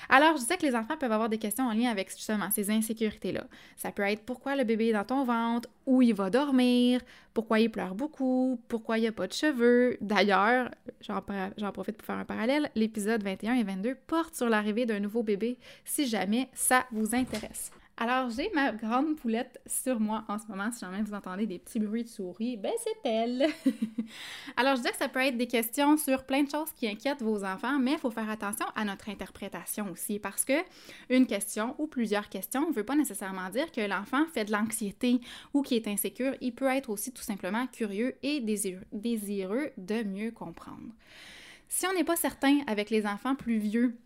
Alors, 0.09 0.37
je 0.37 0.43
sais 0.43 0.57
que 0.57 0.67
les 0.67 0.75
enfants 0.75 0.97
peuvent 0.99 1.13
avoir 1.13 1.29
des 1.29 1.39
questions 1.39 1.67
en 1.67 1.73
lien 1.73 1.91
avec 1.91 2.11
justement 2.11 2.51
ces 2.51 2.71
insécurités-là. 2.71 3.45
Ça 3.77 3.93
peut 3.93 4.03
être 4.03 4.23
pourquoi 4.23 4.57
le 4.57 4.65
bébé 4.65 4.89
est 4.89 4.93
dans 4.93 5.05
ton 5.05 5.25
ventre, 5.25 5.69
où 5.87 6.03
il 6.03 6.15
va 6.15 6.31
dormir, 6.31 7.01
pourquoi 7.37 7.61
il 7.61 7.71
pleure 7.71 7.95
beaucoup, 7.95 8.59
pourquoi 8.66 8.97
il 8.97 9.02
n'y 9.02 9.09
a 9.09 9.12
pas 9.12 9.26
de 9.26 9.33
cheveux. 9.35 9.99
D'ailleurs, 10.00 10.71
j'en 11.02 11.21
profite 11.71 11.99
pour 11.99 12.07
faire 12.07 12.16
un 12.16 12.25
parallèle, 12.25 12.71
l'épisode 12.75 13.23
21 13.23 13.57
et 13.57 13.62
22 13.62 13.95
porte 14.07 14.35
sur 14.35 14.49
l'arrivée 14.49 14.87
d'un 14.87 15.00
nouveau 15.00 15.23
bébé 15.23 15.59
si 15.85 16.07
jamais 16.07 16.49
ça 16.55 16.87
vous 16.93 17.14
intéresse. 17.14 17.73
Alors, 17.99 18.29
j'ai 18.29 18.50
ma 18.55 18.73
grande 18.73 19.17
poulette 19.17 19.59
sur 19.67 20.00
moi 20.00 20.23
en 20.29 20.38
ce 20.38 20.47
moment. 20.49 20.71
Si 20.71 20.81
jamais 20.81 21.00
vous 21.00 21.15
entendez 21.15 21.47
des 21.47 21.59
petits 21.59 21.81
bruits 21.81 22.05
de 22.05 22.09
souris, 22.11 22.59
ben 22.59 22.73
c'est 22.85 23.09
elle. 23.09 23.47
Alors, 24.59 24.76
je 24.76 24.83
dis 24.83 24.91
que 24.91 24.99
ça 24.99 25.09
peut 25.09 25.21
être 25.21 25.38
des 25.38 25.47
questions 25.47 25.97
sur 25.97 26.25
plein 26.25 26.43
de 26.43 26.50
choses 26.50 26.71
qui 26.73 26.87
inquiètent 26.87 27.23
vos 27.23 27.43
enfants, 27.43 27.79
mais 27.79 27.93
il 27.93 27.99
faut 27.99 28.11
faire 28.11 28.29
attention 28.29 28.67
à 28.75 28.85
notre 28.85 29.09
interprétation 29.09 29.91
aussi 29.91 30.19
parce 30.19 30.45
que 30.45 30.53
une 31.09 31.26
question 31.26 31.75
ou 31.79 31.87
plusieurs 31.87 32.29
questions 32.29 32.69
ne 32.69 32.75
veut 32.75 32.85
pas 32.85 32.97
nécessairement 32.97 33.49
dire 33.49 33.73
que 33.73 33.81
l'enfant 33.81 34.26
fait 34.35 34.45
de 34.45 34.53
l'anxiété 34.53 35.23
ou 35.55 35.62
qu'il 35.62 35.79
est 35.79 35.88
insécure. 35.88 36.35
Il 36.43 36.55
peut 36.55 36.69
être 36.69 36.91
aussi 36.91 37.12
tout 37.12 37.23
simplement 37.23 37.67
curieux 37.67 38.15
et 38.23 38.41
désireux 38.93 39.71
de 39.79 40.03
mieux 40.03 40.33
comprendre. 40.33 40.93
Si 41.69 41.87
on 41.87 41.95
n'est 41.95 42.05
pas 42.05 42.17
certain 42.17 42.61
avec 42.67 42.91
les 42.91 43.07
enfants 43.07 43.35
plus 43.35 43.59
vieux 43.59 43.97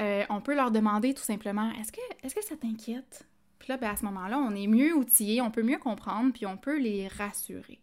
euh, 0.00 0.24
on 0.28 0.40
peut 0.40 0.54
leur 0.54 0.70
demander 0.70 1.14
tout 1.14 1.22
simplement 1.22 1.70
est-ce 1.80 1.92
que, 1.92 2.00
est 2.22 2.34
que 2.34 2.44
ça 2.44 2.56
t'inquiète? 2.56 3.26
Puis 3.58 3.68
là, 3.70 3.76
ben, 3.76 3.90
à 3.90 3.96
ce 3.96 4.04
moment-là, 4.04 4.38
on 4.38 4.54
est 4.54 4.66
mieux 4.66 4.94
outillé, 4.94 5.40
on 5.40 5.50
peut 5.50 5.62
mieux 5.62 5.78
comprendre, 5.78 6.32
puis 6.32 6.46
on 6.46 6.56
peut 6.56 6.78
les 6.78 7.08
rassurer. 7.08 7.80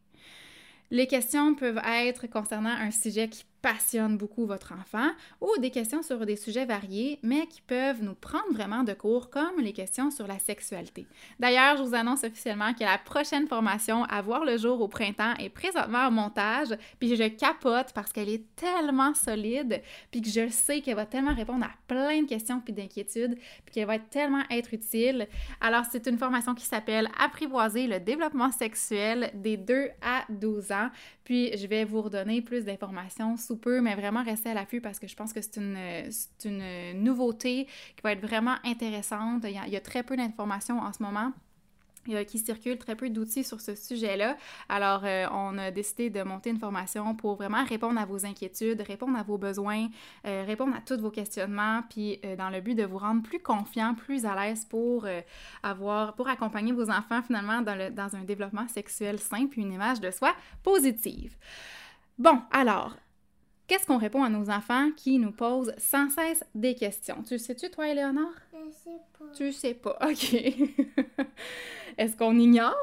Les 0.91 1.07
questions 1.07 1.55
peuvent 1.55 1.81
être 1.85 2.27
concernant 2.27 2.69
un 2.69 2.91
sujet 2.91 3.29
qui 3.29 3.45
passionne 3.61 4.17
beaucoup 4.17 4.45
votre 4.45 4.73
enfant 4.73 5.09
ou 5.39 5.49
des 5.59 5.69
questions 5.69 6.01
sur 6.01 6.25
des 6.25 6.35
sujets 6.35 6.65
variés, 6.65 7.19
mais 7.23 7.47
qui 7.47 7.61
peuvent 7.61 8.01
nous 8.03 8.15
prendre 8.15 8.51
vraiment 8.51 8.83
de 8.83 8.93
court, 8.93 9.29
comme 9.29 9.59
les 9.59 9.73
questions 9.73 10.11
sur 10.11 10.27
la 10.27 10.39
sexualité. 10.39 11.05
D'ailleurs, 11.39 11.77
je 11.77 11.83
vous 11.83 11.95
annonce 11.95 12.23
officiellement 12.23 12.73
que 12.73 12.83
la 12.83 12.97
prochaine 12.97 13.47
formation 13.47 14.03
à 14.05 14.21
voir 14.21 14.45
le 14.45 14.57
jour 14.57 14.81
au 14.81 14.87
printemps 14.87 15.33
est 15.39 15.49
présentement 15.49 16.07
en 16.07 16.11
montage, 16.11 16.69
puis 16.99 17.15
je 17.15 17.27
capote 17.27 17.93
parce 17.93 18.11
qu'elle 18.11 18.29
est 18.29 18.45
tellement 18.55 19.13
solide, 19.13 19.81
puis 20.11 20.21
que 20.21 20.29
je 20.29 20.49
sais 20.49 20.81
qu'elle 20.81 20.95
va 20.95 21.05
tellement 21.05 21.33
répondre 21.33 21.65
à 21.65 21.71
plein 21.87 22.21
de 22.23 22.27
questions 22.27 22.59
puis 22.59 22.73
d'inquiétudes, 22.73 23.35
puis 23.65 23.73
qu'elle 23.73 23.87
va 23.87 23.99
tellement 23.99 24.43
être 24.49 24.73
utile. 24.73 25.27
Alors, 25.59 25.85
c'est 25.91 26.07
une 26.07 26.17
formation 26.17 26.55
qui 26.55 26.65
s'appelle 26.65 27.09
Apprivoiser 27.19 27.87
le 27.87 27.99
développement 27.99 28.51
sexuel 28.51 29.31
des 29.35 29.57
2 29.57 29.89
à 30.01 30.25
12 30.29 30.71
ans, 30.71 30.89
puis 31.23 31.55
je 31.55 31.67
vais 31.67 31.85
vous 31.85 32.01
redonner 32.01 32.41
plus 32.41 32.65
d'informations 32.65 33.37
peu, 33.57 33.81
mais 33.81 33.95
vraiment 33.95 34.23
rester 34.23 34.49
à 34.49 34.53
l'affût 34.53 34.81
parce 34.81 34.99
que 34.99 35.07
je 35.07 35.15
pense 35.15 35.33
que 35.33 35.41
c'est 35.41 35.57
une, 35.57 35.77
une 36.45 37.03
nouveauté 37.03 37.65
qui 37.95 38.01
va 38.03 38.13
être 38.13 38.25
vraiment 38.25 38.55
intéressante. 38.63 39.45
Il 39.45 39.71
y 39.71 39.75
a, 39.75 39.81
très 39.81 40.03
peu 40.03 40.15
d'informations 40.15 40.79
en 40.79 40.93
ce 40.93 41.01
moment 41.01 41.31
qui 42.27 42.39
circulent 42.39 42.77
très 42.77 42.95
peu 42.95 43.09
d'outils 43.09 43.43
sur 43.43 43.61
ce 43.61 43.75
sujet-là. 43.75 44.37
Alors, 44.69 45.01
euh, 45.03 45.27
on 45.31 45.57
a 45.57 45.71
décidé 45.71 46.09
de 46.09 46.23
monter 46.23 46.49
une 46.49 46.57
formation 46.57 47.15
pour 47.15 47.35
vraiment 47.35 47.63
répondre 47.63 47.99
à 47.99 48.05
vos 48.05 48.25
inquiétudes, 48.25 48.81
répondre 48.81 49.17
à 49.17 49.23
vos 49.23 49.37
besoins, 49.37 49.87
euh, 50.25 50.43
répondre 50.45 50.75
à 50.75 50.81
tous 50.81 50.99
vos 50.99 51.11
questionnements, 51.11 51.83
puis 51.89 52.19
euh, 52.25 52.35
dans 52.35 52.49
le 52.49 52.61
but 52.61 52.75
de 52.75 52.83
vous 52.83 52.97
rendre 52.97 53.21
plus 53.21 53.39
confiant, 53.39 53.93
plus 53.93 54.25
à 54.25 54.35
l'aise 54.35 54.65
pour 54.65 55.05
avoir, 55.63 56.15
pour 56.15 56.27
accompagner 56.27 56.71
vos 56.71 56.89
enfants 56.89 57.21
finalement 57.21 57.61
dans, 57.61 57.75
le, 57.75 57.91
dans 57.91 58.15
un 58.15 58.23
développement 58.23 58.67
sexuel 58.67 59.19
simple, 59.19 59.59
une 59.59 59.71
image 59.71 59.99
de 59.99 60.11
soi 60.11 60.33
positive. 60.63 61.35
Bon, 62.17 62.41
alors, 62.51 62.95
Qu'est-ce 63.71 63.87
qu'on 63.87 63.99
répond 63.99 64.21
à 64.21 64.27
nos 64.27 64.49
enfants 64.49 64.89
qui 64.97 65.17
nous 65.17 65.31
posent 65.31 65.73
sans 65.77 66.09
cesse 66.09 66.43
des 66.53 66.75
questions? 66.75 67.23
Tu 67.25 67.35
le 67.35 67.37
sais-tu, 67.37 67.69
toi, 67.69 67.87
Éléonore? 67.87 68.33
Je 68.51 68.69
sais 68.69 68.99
pas. 69.17 69.25
Tu 69.33 69.53
sais 69.53 69.73
pas, 69.73 69.97
OK. 70.09 70.33
Est-ce 71.97 72.17
qu'on 72.17 72.37
ignore? 72.37 72.75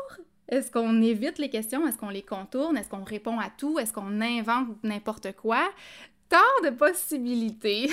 Est-ce 0.48 0.70
qu'on 0.70 1.02
évite 1.02 1.36
les 1.36 1.50
questions? 1.50 1.86
Est-ce 1.86 1.98
qu'on 1.98 2.08
les 2.08 2.22
contourne? 2.22 2.78
Est-ce 2.78 2.88
qu'on 2.88 3.04
répond 3.04 3.38
à 3.38 3.50
tout? 3.50 3.78
Est-ce 3.78 3.92
qu'on 3.92 4.22
invente 4.22 4.82
n'importe 4.82 5.36
quoi? 5.36 5.60
Tant 6.30 6.64
de 6.64 6.70
possibilités. 6.70 7.90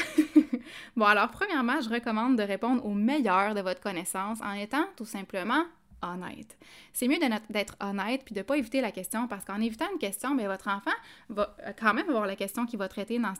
bon, 0.95 1.03
alors, 1.03 1.31
premièrement, 1.31 1.81
je 1.81 1.89
recommande 1.89 2.37
de 2.37 2.43
répondre 2.43 2.85
au 2.85 2.93
meilleur 2.93 3.55
de 3.55 3.59
votre 3.59 3.81
connaissance 3.81 4.39
en 4.41 4.53
étant 4.53 4.85
tout 4.95 5.03
simplement 5.03 5.65
honnête. 6.13 6.57
C'est 6.93 7.07
mieux 7.07 7.17
d'être 7.49 7.75
honnête 7.81 8.21
puis 8.23 8.33
de 8.33 8.39
ne 8.39 8.43
pas 8.43 8.57
éviter 8.57 8.81
la 8.81 8.91
question 8.91 9.27
parce 9.27 9.43
qu'en 9.43 9.59
évitant 9.59 9.85
une 9.91 9.99
question, 9.99 10.35
bien, 10.35 10.47
votre 10.47 10.67
enfant 10.69 10.95
va 11.29 11.55
euh, 11.65 11.73
quand 11.79 11.93
même 11.93 12.09
avoir 12.09 12.25
la 12.25 12.35
question 12.35 12.65
qui 12.65 12.77
va 12.77 12.87
traiter 12.87 13.19
dans, 13.19 13.33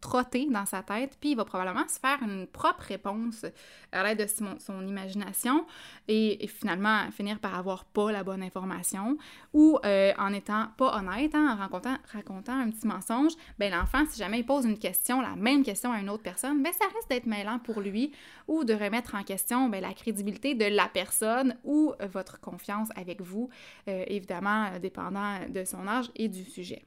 trotter 0.00 0.46
dans 0.50 0.66
sa 0.66 0.82
tête 0.82 1.16
puis 1.20 1.32
il 1.32 1.36
va 1.36 1.44
probablement 1.44 1.86
se 1.88 1.98
faire 1.98 2.18
une 2.22 2.46
propre 2.46 2.84
réponse 2.84 3.44
à 3.92 4.04
l'aide 4.04 4.18
de 4.20 4.26
son, 4.58 4.86
imagination 4.86 5.66
et, 6.08 6.46
finalement 6.46 7.10
finir 7.10 7.38
par 7.38 7.54
avoir 7.56 7.84
pas 7.84 8.12
la 8.12 8.22
bonne 8.22 8.42
information 8.42 9.18
ou 9.52 9.78
euh, 9.84 10.12
en 10.18 10.32
étant 10.32 10.68
pas 10.76 10.96
honnête, 10.98 11.34
hein, 11.34 11.52
en 11.52 11.56
racontant, 11.56 11.96
racontant 12.12 12.58
un 12.58 12.70
petit 12.70 12.86
mensonge, 12.86 13.32
bien 13.58 13.70
l'enfant, 13.70 14.04
si 14.08 14.18
jamais 14.18 14.40
il 14.40 14.46
pose 14.46 14.64
une 14.64 14.78
question, 14.78 15.20
la 15.20 15.36
même 15.36 15.62
question 15.62 15.92
à 15.92 15.98
une 15.98 16.08
autre 16.08 16.22
personne, 16.22 16.62
bien 16.62 16.72
ça 16.72 16.84
risque 16.94 17.08
d'être 17.08 17.26
mêlant 17.26 17.58
pour 17.58 17.80
lui 17.80 18.12
ou 18.48 18.64
de 18.64 18.74
remettre 18.74 19.14
en 19.14 19.22
question 19.22 19.68
la 19.80 19.94
crédibilité 19.94 20.54
de 20.54 20.64
la 20.64 20.88
personne 20.88 21.56
ou 21.64 21.92
votre 22.10 22.40
confiance 22.40 22.88
avec 22.96 23.20
vous, 23.20 23.48
euh, 23.88 24.04
évidemment, 24.06 24.66
euh, 24.66 24.78
dépendant 24.78 25.38
de 25.48 25.64
son 25.64 25.86
âge 25.86 26.10
et 26.16 26.28
du 26.28 26.44
sujet. 26.44 26.84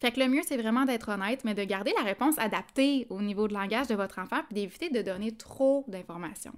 Fait 0.00 0.10
que 0.10 0.20
le 0.20 0.28
mieux, 0.28 0.42
c'est 0.46 0.56
vraiment 0.56 0.84
d'être 0.84 1.08
honnête, 1.08 1.44
mais 1.44 1.54
de 1.54 1.64
garder 1.64 1.92
la 1.96 2.02
réponse 2.02 2.38
adaptée 2.38 3.06
au 3.10 3.22
niveau 3.22 3.48
de 3.48 3.54
langage 3.54 3.86
de 3.86 3.94
votre 3.94 4.18
enfant, 4.18 4.40
puis 4.46 4.54
d'éviter 4.54 4.90
de 4.90 5.00
donner 5.00 5.32
trop 5.32 5.84
d'informations. 5.88 6.52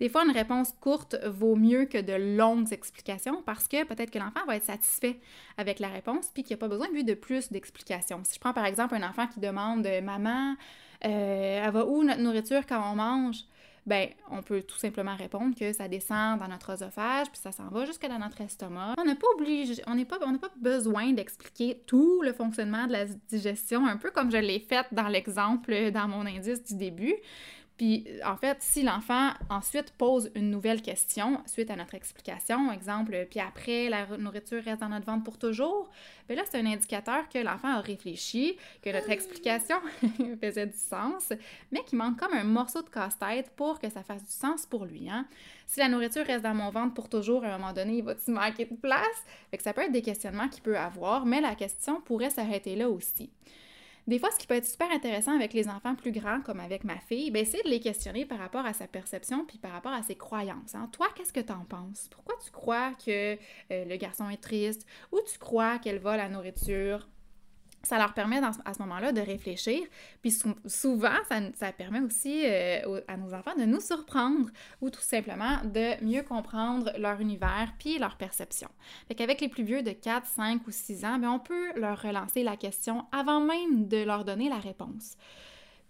Des 0.00 0.08
fois, 0.08 0.24
une 0.24 0.32
réponse 0.32 0.72
courte 0.80 1.16
vaut 1.24 1.56
mieux 1.56 1.86
que 1.86 1.98
de 1.98 2.36
longues 2.36 2.72
explications 2.72 3.42
parce 3.42 3.68
que 3.68 3.84
peut-être 3.84 4.10
que 4.10 4.18
l'enfant 4.18 4.44
va 4.46 4.56
être 4.56 4.64
satisfait 4.64 5.18
avec 5.56 5.78
la 5.78 5.88
réponse, 5.88 6.30
puis 6.34 6.42
qu'il 6.42 6.54
n'y 6.56 6.58
a 6.58 6.60
pas 6.60 6.68
besoin 6.68 6.88
de 6.90 7.14
plus 7.14 7.50
d'explications. 7.50 8.20
Si 8.24 8.34
je 8.34 8.40
prends 8.40 8.52
par 8.52 8.66
exemple 8.66 8.94
un 8.94 9.08
enfant 9.08 9.26
qui 9.26 9.40
demande 9.40 9.88
Maman, 10.02 10.56
euh, 11.04 11.62
elle 11.64 11.70
va 11.70 11.86
où 11.86 12.02
notre 12.04 12.20
nourriture 12.20 12.66
quand 12.66 12.92
on 12.92 12.96
mange? 12.96 13.44
Ben 13.86 14.08
on 14.30 14.42
peut 14.42 14.62
tout 14.62 14.76
simplement 14.76 15.16
répondre 15.16 15.54
que 15.58 15.72
ça 15.72 15.88
descend 15.88 16.38
dans 16.38 16.48
notre 16.48 16.72
oesophage 16.72 17.28
puis 17.30 17.40
ça 17.40 17.52
s'en 17.52 17.68
va 17.68 17.86
jusque 17.86 18.06
dans 18.06 18.18
notre 18.18 18.40
estomac. 18.40 18.94
On 18.98 19.04
n'a 19.04 19.16
pas 19.16 19.26
obligé, 19.34 19.82
on 19.86 19.94
n'est 19.94 20.04
pas, 20.04 20.18
on 20.24 20.32
n'a 20.32 20.38
pas 20.38 20.50
besoin 20.56 21.12
d'expliquer 21.12 21.82
tout 21.86 22.22
le 22.22 22.32
fonctionnement 22.32 22.86
de 22.86 22.92
la 22.92 23.04
digestion, 23.06 23.86
un 23.86 23.96
peu 23.96 24.10
comme 24.10 24.30
je 24.30 24.36
l'ai 24.36 24.60
fait 24.60 24.86
dans 24.92 25.08
l'exemple 25.08 25.90
dans 25.92 26.08
mon 26.08 26.26
indice 26.26 26.62
du 26.62 26.76
début. 26.76 27.14
Puis, 27.80 28.04
en 28.26 28.36
fait, 28.36 28.58
si 28.60 28.82
l'enfant 28.82 29.30
ensuite 29.48 29.94
pose 29.96 30.30
une 30.34 30.50
nouvelle 30.50 30.82
question 30.82 31.42
suite 31.46 31.70
à 31.70 31.76
notre 31.76 31.94
explication, 31.94 32.70
exemple, 32.70 33.26
puis 33.30 33.40
après, 33.40 33.88
la 33.88 34.04
nourriture 34.18 34.62
reste 34.62 34.82
dans 34.82 34.90
notre 34.90 35.06
ventre 35.06 35.24
pour 35.24 35.38
toujours, 35.38 35.88
bien 36.28 36.36
là, 36.36 36.42
c'est 36.44 36.58
un 36.58 36.66
indicateur 36.66 37.26
que 37.30 37.38
l'enfant 37.38 37.68
a 37.68 37.80
réfléchi, 37.80 38.58
que 38.82 38.90
notre 38.90 39.08
explication 39.08 39.76
faisait 40.42 40.66
du 40.66 40.76
sens, 40.76 41.32
mais 41.72 41.82
qu'il 41.84 41.96
manque 41.96 42.18
comme 42.18 42.34
un 42.34 42.44
morceau 42.44 42.82
de 42.82 42.90
casse-tête 42.90 43.50
pour 43.56 43.78
que 43.78 43.88
ça 43.88 44.02
fasse 44.02 44.24
du 44.24 44.30
sens 44.30 44.66
pour 44.66 44.84
lui. 44.84 45.08
Hein? 45.08 45.26
Si 45.64 45.80
la 45.80 45.88
nourriture 45.88 46.26
reste 46.26 46.42
dans 46.42 46.52
mon 46.52 46.68
ventre 46.68 46.92
pour 46.92 47.08
toujours, 47.08 47.44
à 47.46 47.54
un 47.54 47.56
moment 47.56 47.72
donné, 47.72 47.96
il 47.96 48.04
va-t-il 48.04 48.34
manquer 48.34 48.66
de 48.66 48.74
place? 48.74 49.24
Fait 49.50 49.62
ça 49.62 49.72
peut 49.72 49.80
être 49.80 49.92
des 49.92 50.02
questionnements 50.02 50.50
qu'il 50.50 50.62
peut 50.62 50.76
avoir, 50.76 51.24
mais 51.24 51.40
la 51.40 51.54
question 51.54 52.02
pourrait 52.02 52.28
s'arrêter 52.28 52.76
là 52.76 52.90
aussi. 52.90 53.30
Des 54.06 54.18
fois, 54.18 54.30
ce 54.32 54.38
qui 54.38 54.46
peut 54.46 54.54
être 54.54 54.66
super 54.66 54.90
intéressant 54.90 55.34
avec 55.34 55.52
les 55.52 55.68
enfants 55.68 55.94
plus 55.94 56.12
grands, 56.12 56.40
comme 56.40 56.60
avec 56.60 56.84
ma 56.84 56.98
fille, 56.98 57.30
ben, 57.30 57.44
c'est 57.44 57.62
de 57.64 57.68
les 57.68 57.80
questionner 57.80 58.24
par 58.24 58.38
rapport 58.38 58.64
à 58.66 58.72
sa 58.72 58.86
perception 58.86 59.44
puis 59.44 59.58
par 59.58 59.72
rapport 59.72 59.92
à 59.92 60.02
ses 60.02 60.16
croyances. 60.16 60.74
Hein. 60.74 60.88
Toi, 60.92 61.08
qu'est-ce 61.14 61.32
que 61.32 61.40
tu 61.40 61.52
en 61.52 61.64
penses? 61.64 62.08
Pourquoi 62.10 62.34
tu 62.44 62.50
crois 62.50 62.92
que 62.94 63.34
euh, 63.34 63.84
le 63.84 63.96
garçon 63.96 64.28
est 64.30 64.40
triste? 64.40 64.86
Ou 65.12 65.18
tu 65.30 65.38
crois 65.38 65.78
qu'elle 65.78 65.98
va 65.98 66.16
la 66.16 66.28
nourriture? 66.28 67.08
Ça 67.82 67.98
leur 67.98 68.12
permet 68.12 68.40
à 68.64 68.74
ce 68.74 68.82
moment-là 68.82 69.12
de 69.12 69.20
réfléchir. 69.20 69.80
Puis 70.22 70.32
souvent, 70.66 71.16
ça, 71.54 71.72
permet 71.72 72.00
aussi 72.00 72.42
euh, 72.44 73.00
à 73.08 73.16
nos 73.16 73.32
enfants 73.34 73.54
de 73.58 73.64
nous 73.64 73.80
surprendre 73.80 74.50
ou 74.80 74.90
tout 74.90 75.00
simplement 75.00 75.58
de 75.64 76.02
mieux 76.04 76.22
comprendre 76.22 76.92
leur 76.98 77.20
univers 77.20 77.72
puis 77.78 77.98
leur 77.98 78.16
perception. 78.16 78.68
Fait 79.08 79.14
qu'avec 79.14 79.40
les 79.40 79.48
plus 79.48 79.64
vieux 79.64 79.82
de 79.82 79.92
4, 79.92 80.26
5 80.26 80.66
ou 80.66 80.70
6 80.70 81.04
ans, 81.04 81.18
bien, 81.18 81.32
on 81.32 81.38
peut 81.38 81.72
leur 81.76 82.00
relancer 82.02 82.42
la 82.42 82.56
question 82.56 83.06
avant 83.12 83.40
même 83.40 83.88
de 83.88 84.02
leur 84.04 84.24
donner 84.24 84.48
la 84.48 84.58
réponse. 84.58 85.16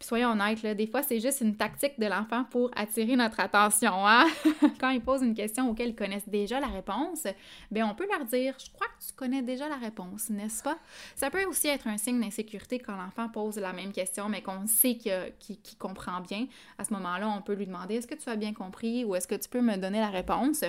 Puis 0.00 0.06
soyons 0.06 0.30
honnêtes, 0.30 0.62
là, 0.62 0.74
des 0.74 0.86
fois, 0.86 1.02
c'est 1.02 1.20
juste 1.20 1.42
une 1.42 1.56
tactique 1.56 2.00
de 2.00 2.06
l'enfant 2.06 2.44
pour 2.44 2.70
attirer 2.74 3.16
notre 3.16 3.38
attention. 3.38 3.92
Hein? 4.06 4.26
Quand 4.80 4.88
ils 4.88 5.02
posent 5.02 5.20
une 5.20 5.34
question 5.34 5.68
auquel 5.68 5.90
ils 5.90 5.94
connaissent 5.94 6.26
déjà 6.26 6.58
la 6.58 6.68
réponse, 6.68 7.26
bien, 7.70 7.86
on 7.86 7.94
peut 7.94 8.06
leur 8.10 8.24
dire 8.24 8.54
Je 8.58 8.70
crois 8.72 8.86
que 8.86 9.06
tu 9.06 9.12
connais 9.14 9.42
déjà 9.42 9.68
la 9.68 9.76
réponse, 9.76 10.30
n'est-ce 10.30 10.62
pas 10.62 10.78
Ça 11.14 11.28
peut 11.28 11.44
aussi 11.44 11.68
être 11.68 11.86
un 11.86 11.98
signe 11.98 12.18
d'insécurité 12.18 12.78
quand 12.78 12.96
l'enfant 12.96 13.28
pose 13.28 13.58
la 13.58 13.74
même 13.74 13.92
question, 13.92 14.30
mais 14.30 14.40
qu'on 14.40 14.66
sait 14.66 14.96
qu'il 14.96 15.78
comprend 15.78 16.22
bien. 16.22 16.46
À 16.78 16.84
ce 16.84 16.94
moment-là, 16.94 17.28
on 17.28 17.42
peut 17.42 17.52
lui 17.52 17.66
demander 17.66 17.96
Est-ce 17.96 18.06
que 18.06 18.14
tu 18.14 18.30
as 18.30 18.36
bien 18.36 18.54
compris 18.54 19.04
ou 19.04 19.14
est-ce 19.14 19.28
que 19.28 19.34
tu 19.34 19.50
peux 19.50 19.60
me 19.60 19.76
donner 19.76 20.00
la 20.00 20.08
réponse 20.08 20.64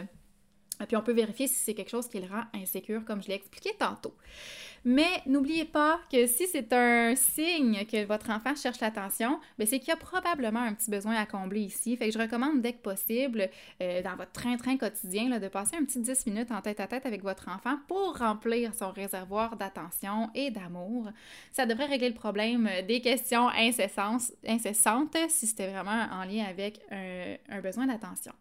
puis 0.85 0.97
on 0.97 1.01
peut 1.01 1.13
vérifier 1.13 1.47
si 1.47 1.55
c'est 1.55 1.73
quelque 1.73 1.89
chose 1.89 2.07
qui 2.07 2.19
le 2.19 2.27
rend 2.27 2.43
insécure, 2.53 3.03
comme 3.05 3.21
je 3.21 3.27
l'ai 3.27 3.35
expliqué 3.35 3.71
tantôt. 3.77 4.13
Mais 4.83 5.21
n'oubliez 5.27 5.65
pas 5.65 5.99
que 6.11 6.25
si 6.25 6.47
c'est 6.47 6.73
un 6.73 7.15
signe 7.15 7.85
que 7.85 8.03
votre 8.05 8.31
enfant 8.31 8.55
cherche 8.55 8.79
l'attention, 8.79 9.39
ben, 9.59 9.67
c'est 9.67 9.77
qu'il 9.77 9.89
y 9.89 9.91
a 9.91 9.95
probablement 9.95 10.61
un 10.61 10.73
petit 10.73 10.89
besoin 10.89 11.15
à 11.15 11.27
combler 11.27 11.61
ici. 11.61 11.95
Fait 11.97 12.07
que 12.07 12.13
je 12.13 12.17
recommande 12.17 12.61
dès 12.61 12.73
que 12.73 12.81
possible, 12.81 13.49
euh, 13.81 14.01
dans 14.01 14.15
votre 14.15 14.31
train-train 14.31 14.77
quotidien, 14.77 15.39
de 15.39 15.47
passer 15.49 15.75
un 15.75 15.85
petit 15.85 15.99
10 15.99 16.25
minutes 16.25 16.51
en 16.51 16.61
tête 16.61 16.79
à 16.79 16.87
tête 16.87 17.05
avec 17.05 17.21
votre 17.21 17.47
enfant 17.49 17.77
pour 17.87 18.17
remplir 18.17 18.73
son 18.73 18.91
réservoir 18.91 19.55
d'attention 19.55 20.31
et 20.33 20.49
d'amour. 20.49 21.09
Ça 21.51 21.67
devrait 21.67 21.85
régler 21.85 22.09
le 22.09 22.15
problème 22.15 22.67
des 22.87 23.01
questions 23.01 23.49
incessantes 23.49 25.17
si 25.29 25.47
c'était 25.47 25.69
vraiment 25.69 26.07
en 26.11 26.23
lien 26.23 26.45
avec 26.45 26.79
un 26.89 27.61
besoin 27.61 27.85
d'attention. 27.85 28.33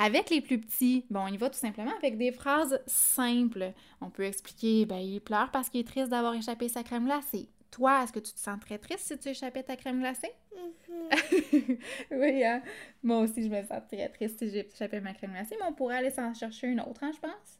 Avec 0.00 0.30
les 0.30 0.40
plus 0.40 0.60
petits, 0.60 1.04
bon, 1.10 1.20
on 1.24 1.26
y 1.28 1.36
va 1.36 1.50
tout 1.50 1.58
simplement 1.58 1.92
avec 1.98 2.16
des 2.18 2.30
phrases 2.32 2.80
simples. 2.86 3.72
On 4.00 4.10
peut 4.10 4.22
expliquer, 4.24 4.86
ben, 4.86 4.98
il 4.98 5.20
pleure 5.20 5.50
parce 5.50 5.68
qu'il 5.68 5.80
est 5.80 5.84
triste 5.88 6.08
d'avoir 6.10 6.34
échappé 6.34 6.68
sa 6.68 6.82
crème 6.84 7.04
glacée. 7.06 7.48
Toi, 7.70 8.02
est-ce 8.04 8.12
que 8.12 8.20
tu 8.20 8.32
te 8.32 8.38
sens 8.38 8.58
très 8.60 8.78
triste 8.78 9.00
si 9.06 9.18
tu 9.18 9.28
échappais 9.28 9.62
ta 9.62 9.76
crème 9.76 10.00
glacée? 10.00 10.30
Mhm. 10.56 11.08
oui, 12.12 12.44
hein? 12.44 12.62
Moi 13.02 13.18
aussi, 13.20 13.42
je 13.42 13.48
me 13.48 13.62
sens 13.62 13.82
très 13.90 14.08
triste 14.08 14.38
si 14.38 14.50
j'ai 14.50 14.68
échappé 14.68 15.00
ma 15.00 15.14
crème 15.14 15.32
glacée, 15.32 15.56
mais 15.60 15.66
on 15.68 15.74
pourrait 15.74 15.96
aller 15.96 16.10
s'en 16.10 16.32
chercher 16.32 16.68
une 16.68 16.80
autre, 16.80 17.02
hein, 17.02 17.10
je 17.14 17.20
pense? 17.20 17.58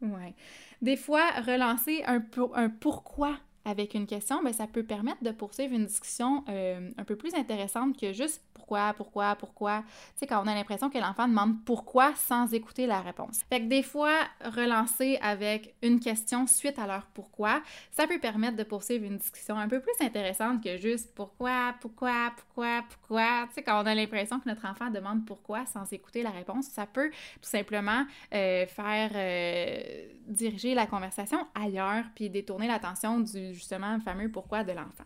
Mhm. 0.00 0.12
Ouais. 0.12 0.34
Des 0.82 0.96
fois, 0.96 1.30
relancer 1.40 2.02
un, 2.06 2.20
pour- 2.20 2.56
un 2.56 2.70
pourquoi 2.70 3.38
avec 3.68 3.94
une 3.94 4.06
question, 4.06 4.42
ben, 4.42 4.52
ça 4.52 4.66
peut 4.66 4.82
permettre 4.82 5.22
de 5.22 5.30
poursuivre 5.30 5.74
une 5.74 5.84
discussion 5.84 6.42
euh, 6.48 6.90
un 6.96 7.04
peu 7.04 7.16
plus 7.16 7.34
intéressante 7.34 7.98
que 7.98 8.12
juste 8.12 8.42
pourquoi, 8.54 8.94
pourquoi, 8.94 9.36
pourquoi. 9.36 9.82
Tu 10.14 10.20
sais, 10.20 10.26
quand 10.26 10.42
on 10.42 10.46
a 10.46 10.54
l'impression 10.54 10.88
que 10.90 10.98
l'enfant 10.98 11.28
demande 11.28 11.62
pourquoi 11.64 12.14
sans 12.16 12.52
écouter 12.52 12.86
la 12.86 13.00
réponse. 13.00 13.40
Fait 13.50 13.60
que 13.60 13.66
des 13.66 13.82
fois, 13.82 14.14
relancer 14.44 15.18
avec 15.20 15.74
une 15.82 16.00
question 16.00 16.46
suite 16.46 16.78
à 16.78 16.86
leur 16.86 17.06
pourquoi, 17.06 17.62
ça 17.92 18.06
peut 18.06 18.18
permettre 18.18 18.56
de 18.56 18.62
poursuivre 18.62 19.04
une 19.04 19.18
discussion 19.18 19.56
un 19.56 19.68
peu 19.68 19.80
plus 19.80 19.94
intéressante 20.00 20.62
que 20.62 20.76
juste 20.76 21.14
pourquoi, 21.14 21.74
pourquoi, 21.80 22.32
pourquoi, 22.36 22.84
pourquoi. 22.88 23.46
Tu 23.48 23.54
sais, 23.54 23.62
quand 23.62 23.82
on 23.82 23.86
a 23.86 23.94
l'impression 23.94 24.40
que 24.40 24.48
notre 24.48 24.66
enfant 24.66 24.90
demande 24.90 25.26
pourquoi 25.26 25.66
sans 25.66 25.90
écouter 25.92 26.22
la 26.22 26.30
réponse, 26.30 26.66
ça 26.66 26.86
peut 26.86 27.10
tout 27.10 27.48
simplement 27.48 28.04
euh, 28.34 28.66
faire 28.66 29.10
euh, 29.14 30.08
diriger 30.26 30.74
la 30.74 30.86
conversation 30.86 31.46
ailleurs 31.54 32.04
puis 32.14 32.30
détourner 32.30 32.66
l'attention 32.66 33.20
du 33.20 33.54
justement 33.58 34.00
fameux 34.00 34.30
pourquoi 34.30 34.64
de 34.64 34.72
l'enfant. 34.72 35.04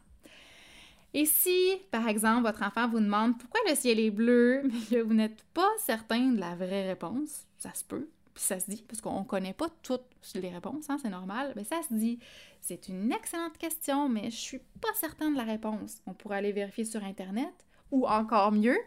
Et 1.15 1.27
si, 1.27 1.77
par 1.91 2.09
exemple, 2.09 2.47
votre 2.47 2.63
enfant 2.63 2.89
vous 2.89 3.01
demande 3.01 3.39
pourquoi 3.39 3.61
le 3.69 3.75
ciel 3.75 4.01
est 4.01 4.11
bleu, 4.11 4.63
mais 4.65 4.97
que 4.97 5.03
vous 5.03 5.15
n'êtes 5.15 5.45
pas 5.55 5.69
certain 5.79 6.31
de 6.31 6.41
la 6.41 6.55
vraie 6.55 6.87
réponse, 6.87 7.47
ça 7.59 7.75
se 7.75 7.85
peut, 7.85 8.09
puis 8.35 8.43
ça 8.43 8.59
se 8.59 8.71
dit, 8.71 8.83
parce 8.89 9.01
qu'on 9.01 9.21
ne 9.21 9.25
connaît 9.25 9.53
pas 9.53 9.69
toutes 9.83 10.07
les 10.35 10.49
réponses, 10.49 10.89
hein, 10.89 10.97
c'est 11.03 11.11
normal, 11.11 11.53
mais 11.55 11.65
ça 11.65 11.83
se 11.83 11.93
dit, 11.93 12.19
c'est 12.61 12.89
une 12.89 13.13
excellente 13.13 13.59
question, 13.59 14.09
mais 14.09 14.31
je 14.31 14.37
suis 14.37 14.61
pas 14.81 14.93
certain 14.95 15.31
de 15.31 15.37
la 15.37 15.45
réponse. 15.45 15.99
On 16.07 16.15
pourrait 16.15 16.39
aller 16.39 16.53
vérifier 16.53 16.85
sur 16.85 17.05
Internet, 17.05 17.53
ou 17.91 18.07
encore 18.07 18.53
mieux, 18.53 18.79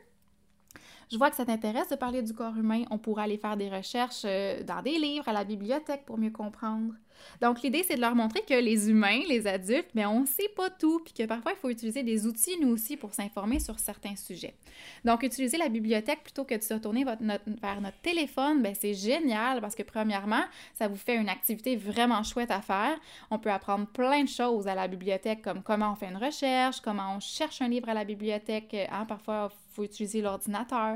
je 1.12 1.18
vois 1.18 1.30
que 1.30 1.36
ça 1.36 1.46
t'intéresse 1.46 1.90
de 1.90 1.96
parler 1.96 2.22
du 2.22 2.34
corps 2.34 2.56
humain. 2.58 2.84
On 2.90 2.98
pourrait 2.98 3.24
aller 3.24 3.38
faire 3.38 3.58
des 3.58 3.70
recherches 3.70 4.24
euh, 4.26 4.64
dans 4.64 4.82
des 4.82 4.98
livres, 4.98 5.28
à 5.28 5.34
la 5.34 5.44
bibliothèque 5.44 6.06
pour 6.06 6.18
mieux 6.18 6.32
comprendre. 6.32 6.94
Donc, 7.42 7.62
l'idée, 7.62 7.84
c'est 7.88 7.96
de 7.96 8.02
leur 8.02 8.16
montrer 8.16 8.42
que 8.42 8.54
les 8.54 8.90
humains, 8.90 9.22
les 9.28 9.48
adultes, 9.48 9.90
mais 9.94 10.06
on 10.06 10.22
ne 10.22 10.26
sait 10.26 10.50
pas 10.56 10.70
tout, 10.70 11.00
puis 11.04 11.14
que 11.14 11.24
parfois, 11.26 11.54
il 11.54 11.58
faut 11.58 11.70
utiliser 11.70 12.04
des 12.04 12.26
outils, 12.28 12.58
nous 12.62 12.70
aussi, 12.70 12.98
pour 12.98 13.14
s'informer 13.14 13.60
sur 13.60 13.80
certains 13.80 14.16
sujets. 14.16 14.56
Donc, 15.04 15.24
utiliser 15.24 15.58
la 15.58 15.70
bibliothèque 15.70 16.24
plutôt 16.24 16.44
que 16.44 16.56
de 16.56 16.62
se 16.62 16.74
notre- 16.74 17.62
vers 17.62 17.82
notre 17.82 17.98
téléphone, 18.02 18.62
ben, 18.62 18.76
c'est 18.76 18.94
génial 18.94 19.62
parce 19.62 19.76
que, 19.76 19.84
premièrement, 19.84 20.44
ça 20.74 20.88
vous 20.88 20.98
fait 20.98 21.16
une 21.16 21.30
activité 21.30 21.76
vraiment 21.76 22.24
chouette 22.24 22.52
à 22.52 22.62
faire. 22.62 22.98
On 23.32 23.40
peut 23.40 23.52
apprendre 23.52 23.88
plein 23.88 24.24
de 24.24 24.30
choses 24.30 24.68
à 24.68 24.76
la 24.76 24.88
bibliothèque, 24.88 25.42
comme 25.42 25.64
comment 25.64 25.94
on 25.94 25.96
fait 25.96 26.10
une 26.10 26.18
recherche, 26.18 26.82
comment 26.82 27.16
on 27.16 27.20
cherche 27.20 27.62
un 27.62 27.70
livre 27.70 27.90
à 27.90 27.94
la 27.94 28.04
bibliothèque. 28.04 28.76
Hein, 28.92 29.06
parfois, 29.06 29.50
il 29.52 29.76
faut 29.76 29.84
utiliser 29.84 30.22
l'ordinateur. 30.22 30.95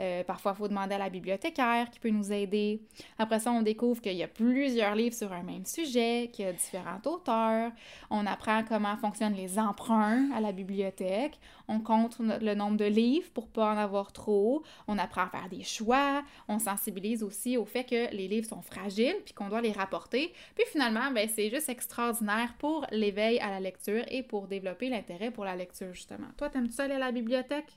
Euh, 0.00 0.24
parfois, 0.24 0.52
il 0.54 0.58
faut 0.58 0.68
demander 0.68 0.94
à 0.94 0.98
la 0.98 1.10
bibliothécaire 1.10 1.90
qui 1.90 1.98
peut 1.98 2.10
nous 2.10 2.32
aider. 2.32 2.80
Après 3.18 3.40
ça, 3.40 3.52
on 3.52 3.62
découvre 3.62 4.00
qu'il 4.00 4.16
y 4.16 4.22
a 4.22 4.28
plusieurs 4.28 4.94
livres 4.94 5.14
sur 5.14 5.32
un 5.32 5.42
même 5.42 5.64
sujet, 5.64 6.30
qu'il 6.32 6.44
y 6.44 6.48
a 6.48 6.52
différents 6.52 7.00
auteurs. 7.06 7.72
On 8.10 8.26
apprend 8.26 8.62
comment 8.64 8.96
fonctionnent 8.96 9.34
les 9.34 9.58
emprunts 9.58 10.30
à 10.34 10.40
la 10.40 10.52
bibliothèque. 10.52 11.38
On 11.68 11.80
compte 11.80 12.18
le 12.18 12.54
nombre 12.54 12.76
de 12.76 12.84
livres 12.84 13.30
pour 13.32 13.46
pas 13.46 13.72
en 13.72 13.78
avoir 13.78 14.12
trop. 14.12 14.62
On 14.88 14.98
apprend 14.98 15.22
à 15.22 15.28
faire 15.28 15.48
des 15.48 15.62
choix. 15.62 16.22
On 16.48 16.58
sensibilise 16.58 17.22
aussi 17.22 17.56
au 17.56 17.64
fait 17.64 17.84
que 17.84 18.14
les 18.14 18.28
livres 18.28 18.48
sont 18.48 18.62
fragiles 18.62 19.16
puis 19.24 19.34
qu'on 19.34 19.48
doit 19.48 19.60
les 19.60 19.72
rapporter. 19.72 20.32
Puis 20.54 20.64
finalement, 20.72 21.10
ben, 21.12 21.28
c'est 21.32 21.50
juste 21.50 21.68
extraordinaire 21.68 22.54
pour 22.58 22.86
l'éveil 22.90 23.38
à 23.38 23.50
la 23.50 23.60
lecture 23.60 24.04
et 24.08 24.22
pour 24.22 24.46
développer 24.48 24.88
l'intérêt 24.88 25.30
pour 25.30 25.44
la 25.44 25.56
lecture, 25.56 25.92
justement. 25.92 26.28
Toi, 26.36 26.50
t'aimes-tu 26.50 26.80
aller 26.80 26.94
à 26.94 26.98
la 26.98 27.12
bibliothèque? 27.12 27.72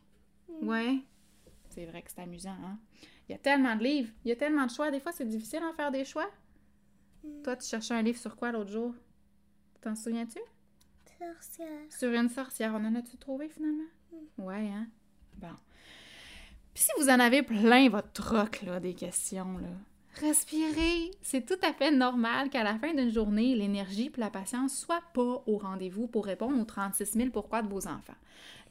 Ouais. 0.61 0.97
C'est 1.73 1.85
vrai 1.85 2.01
que 2.01 2.11
c'est 2.11 2.21
amusant, 2.21 2.51
hein? 2.51 2.77
Il 3.27 3.31
y 3.31 3.35
a 3.35 3.37
tellement 3.37 3.75
de 3.75 3.83
livres, 3.83 4.11
il 4.25 4.29
y 4.29 4.31
a 4.31 4.35
tellement 4.35 4.65
de 4.65 4.71
choix. 4.71 4.91
Des 4.91 4.99
fois, 4.99 5.11
c'est 5.11 5.27
difficile 5.27 5.61
d'en 5.61 5.73
faire 5.73 5.91
des 5.91 6.05
choix. 6.05 6.29
Toi, 7.43 7.55
tu 7.55 7.67
cherchais 7.67 7.93
un 7.93 8.01
livre 8.01 8.19
sur 8.19 8.35
quoi 8.35 8.51
l'autre 8.51 8.71
jour? 8.71 8.93
T'en 9.81 9.95
souviens-tu? 9.95 10.39
Sorcière. 11.17 11.79
Sur 11.89 12.11
une 12.11 12.29
sorcière. 12.29 12.73
On 12.75 12.85
en 12.85 12.95
a-tu 12.95 13.17
trouvé 13.17 13.47
finalement? 13.47 13.87
Ouais, 14.37 14.67
hein? 14.67 14.87
Bon. 15.37 15.55
Puis 16.73 16.83
si 16.83 16.91
vous 16.97 17.09
en 17.09 17.19
avez 17.19 17.43
plein 17.43 17.87
votre 17.89 18.11
troc, 18.11 18.61
là, 18.63 18.79
des 18.79 18.93
questions, 18.93 19.57
là, 19.57 19.69
respirez. 20.15 21.11
C'est 21.21 21.45
tout 21.45 21.59
à 21.65 21.71
fait 21.71 21.91
normal 21.91 22.49
qu'à 22.49 22.63
la 22.63 22.77
fin 22.77 22.93
d'une 22.93 23.11
journée, 23.11 23.55
l'énergie 23.55 24.11
et 24.15 24.19
la 24.19 24.29
patience 24.29 24.75
soient 24.75 25.03
pas 25.13 25.43
au 25.45 25.57
rendez-vous 25.57 26.07
pour 26.07 26.25
répondre 26.25 26.59
aux 26.59 26.65
36 26.65 27.05
000 27.13 27.29
pourquoi 27.29 27.61
de 27.61 27.69
vos 27.69 27.87
enfants. 27.87 28.13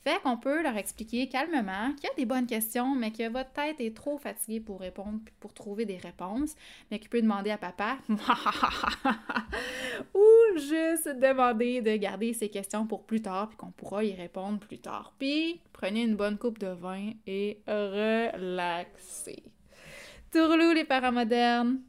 Fait 0.04 0.20
qu'on 0.22 0.36
peut 0.36 0.62
leur 0.62 0.76
expliquer 0.76 1.28
calmement 1.28 1.92
qu'il 1.94 2.08
y 2.08 2.12
a 2.12 2.14
des 2.16 2.24
bonnes 2.24 2.46
questions, 2.46 2.94
mais 2.94 3.12
que 3.12 3.28
votre 3.28 3.52
tête 3.52 3.80
est 3.80 3.94
trop 3.94 4.18
fatiguée 4.18 4.58
pour 4.58 4.80
répondre 4.80 5.20
pour 5.38 5.54
trouver 5.54 5.84
des 5.84 5.96
réponses, 5.96 6.56
mais 6.90 6.98
qu'il 6.98 7.08
peut 7.08 7.22
demander 7.22 7.50
à 7.50 7.58
papa 7.58 7.98
ou 10.14 10.58
juste 10.58 11.08
demander 11.08 11.82
de 11.82 11.96
garder 11.96 12.32
ces 12.32 12.48
questions 12.48 12.86
pour 12.86 13.04
plus 13.04 13.22
tard 13.22 13.48
puis 13.48 13.56
qu'on 13.56 13.70
pourra 13.70 14.02
y 14.04 14.12
répondre 14.12 14.58
plus 14.58 14.78
tard. 14.78 15.14
Puis 15.18 15.60
prenez 15.72 16.02
une 16.02 16.16
bonne 16.16 16.36
coupe 16.36 16.58
de 16.58 16.68
vin 16.68 17.10
et 17.26 17.62
relaxez. 17.68 19.44
Tourlou 20.32 20.72
les 20.72 20.84
parents 20.84 21.12
modernes! 21.12 21.82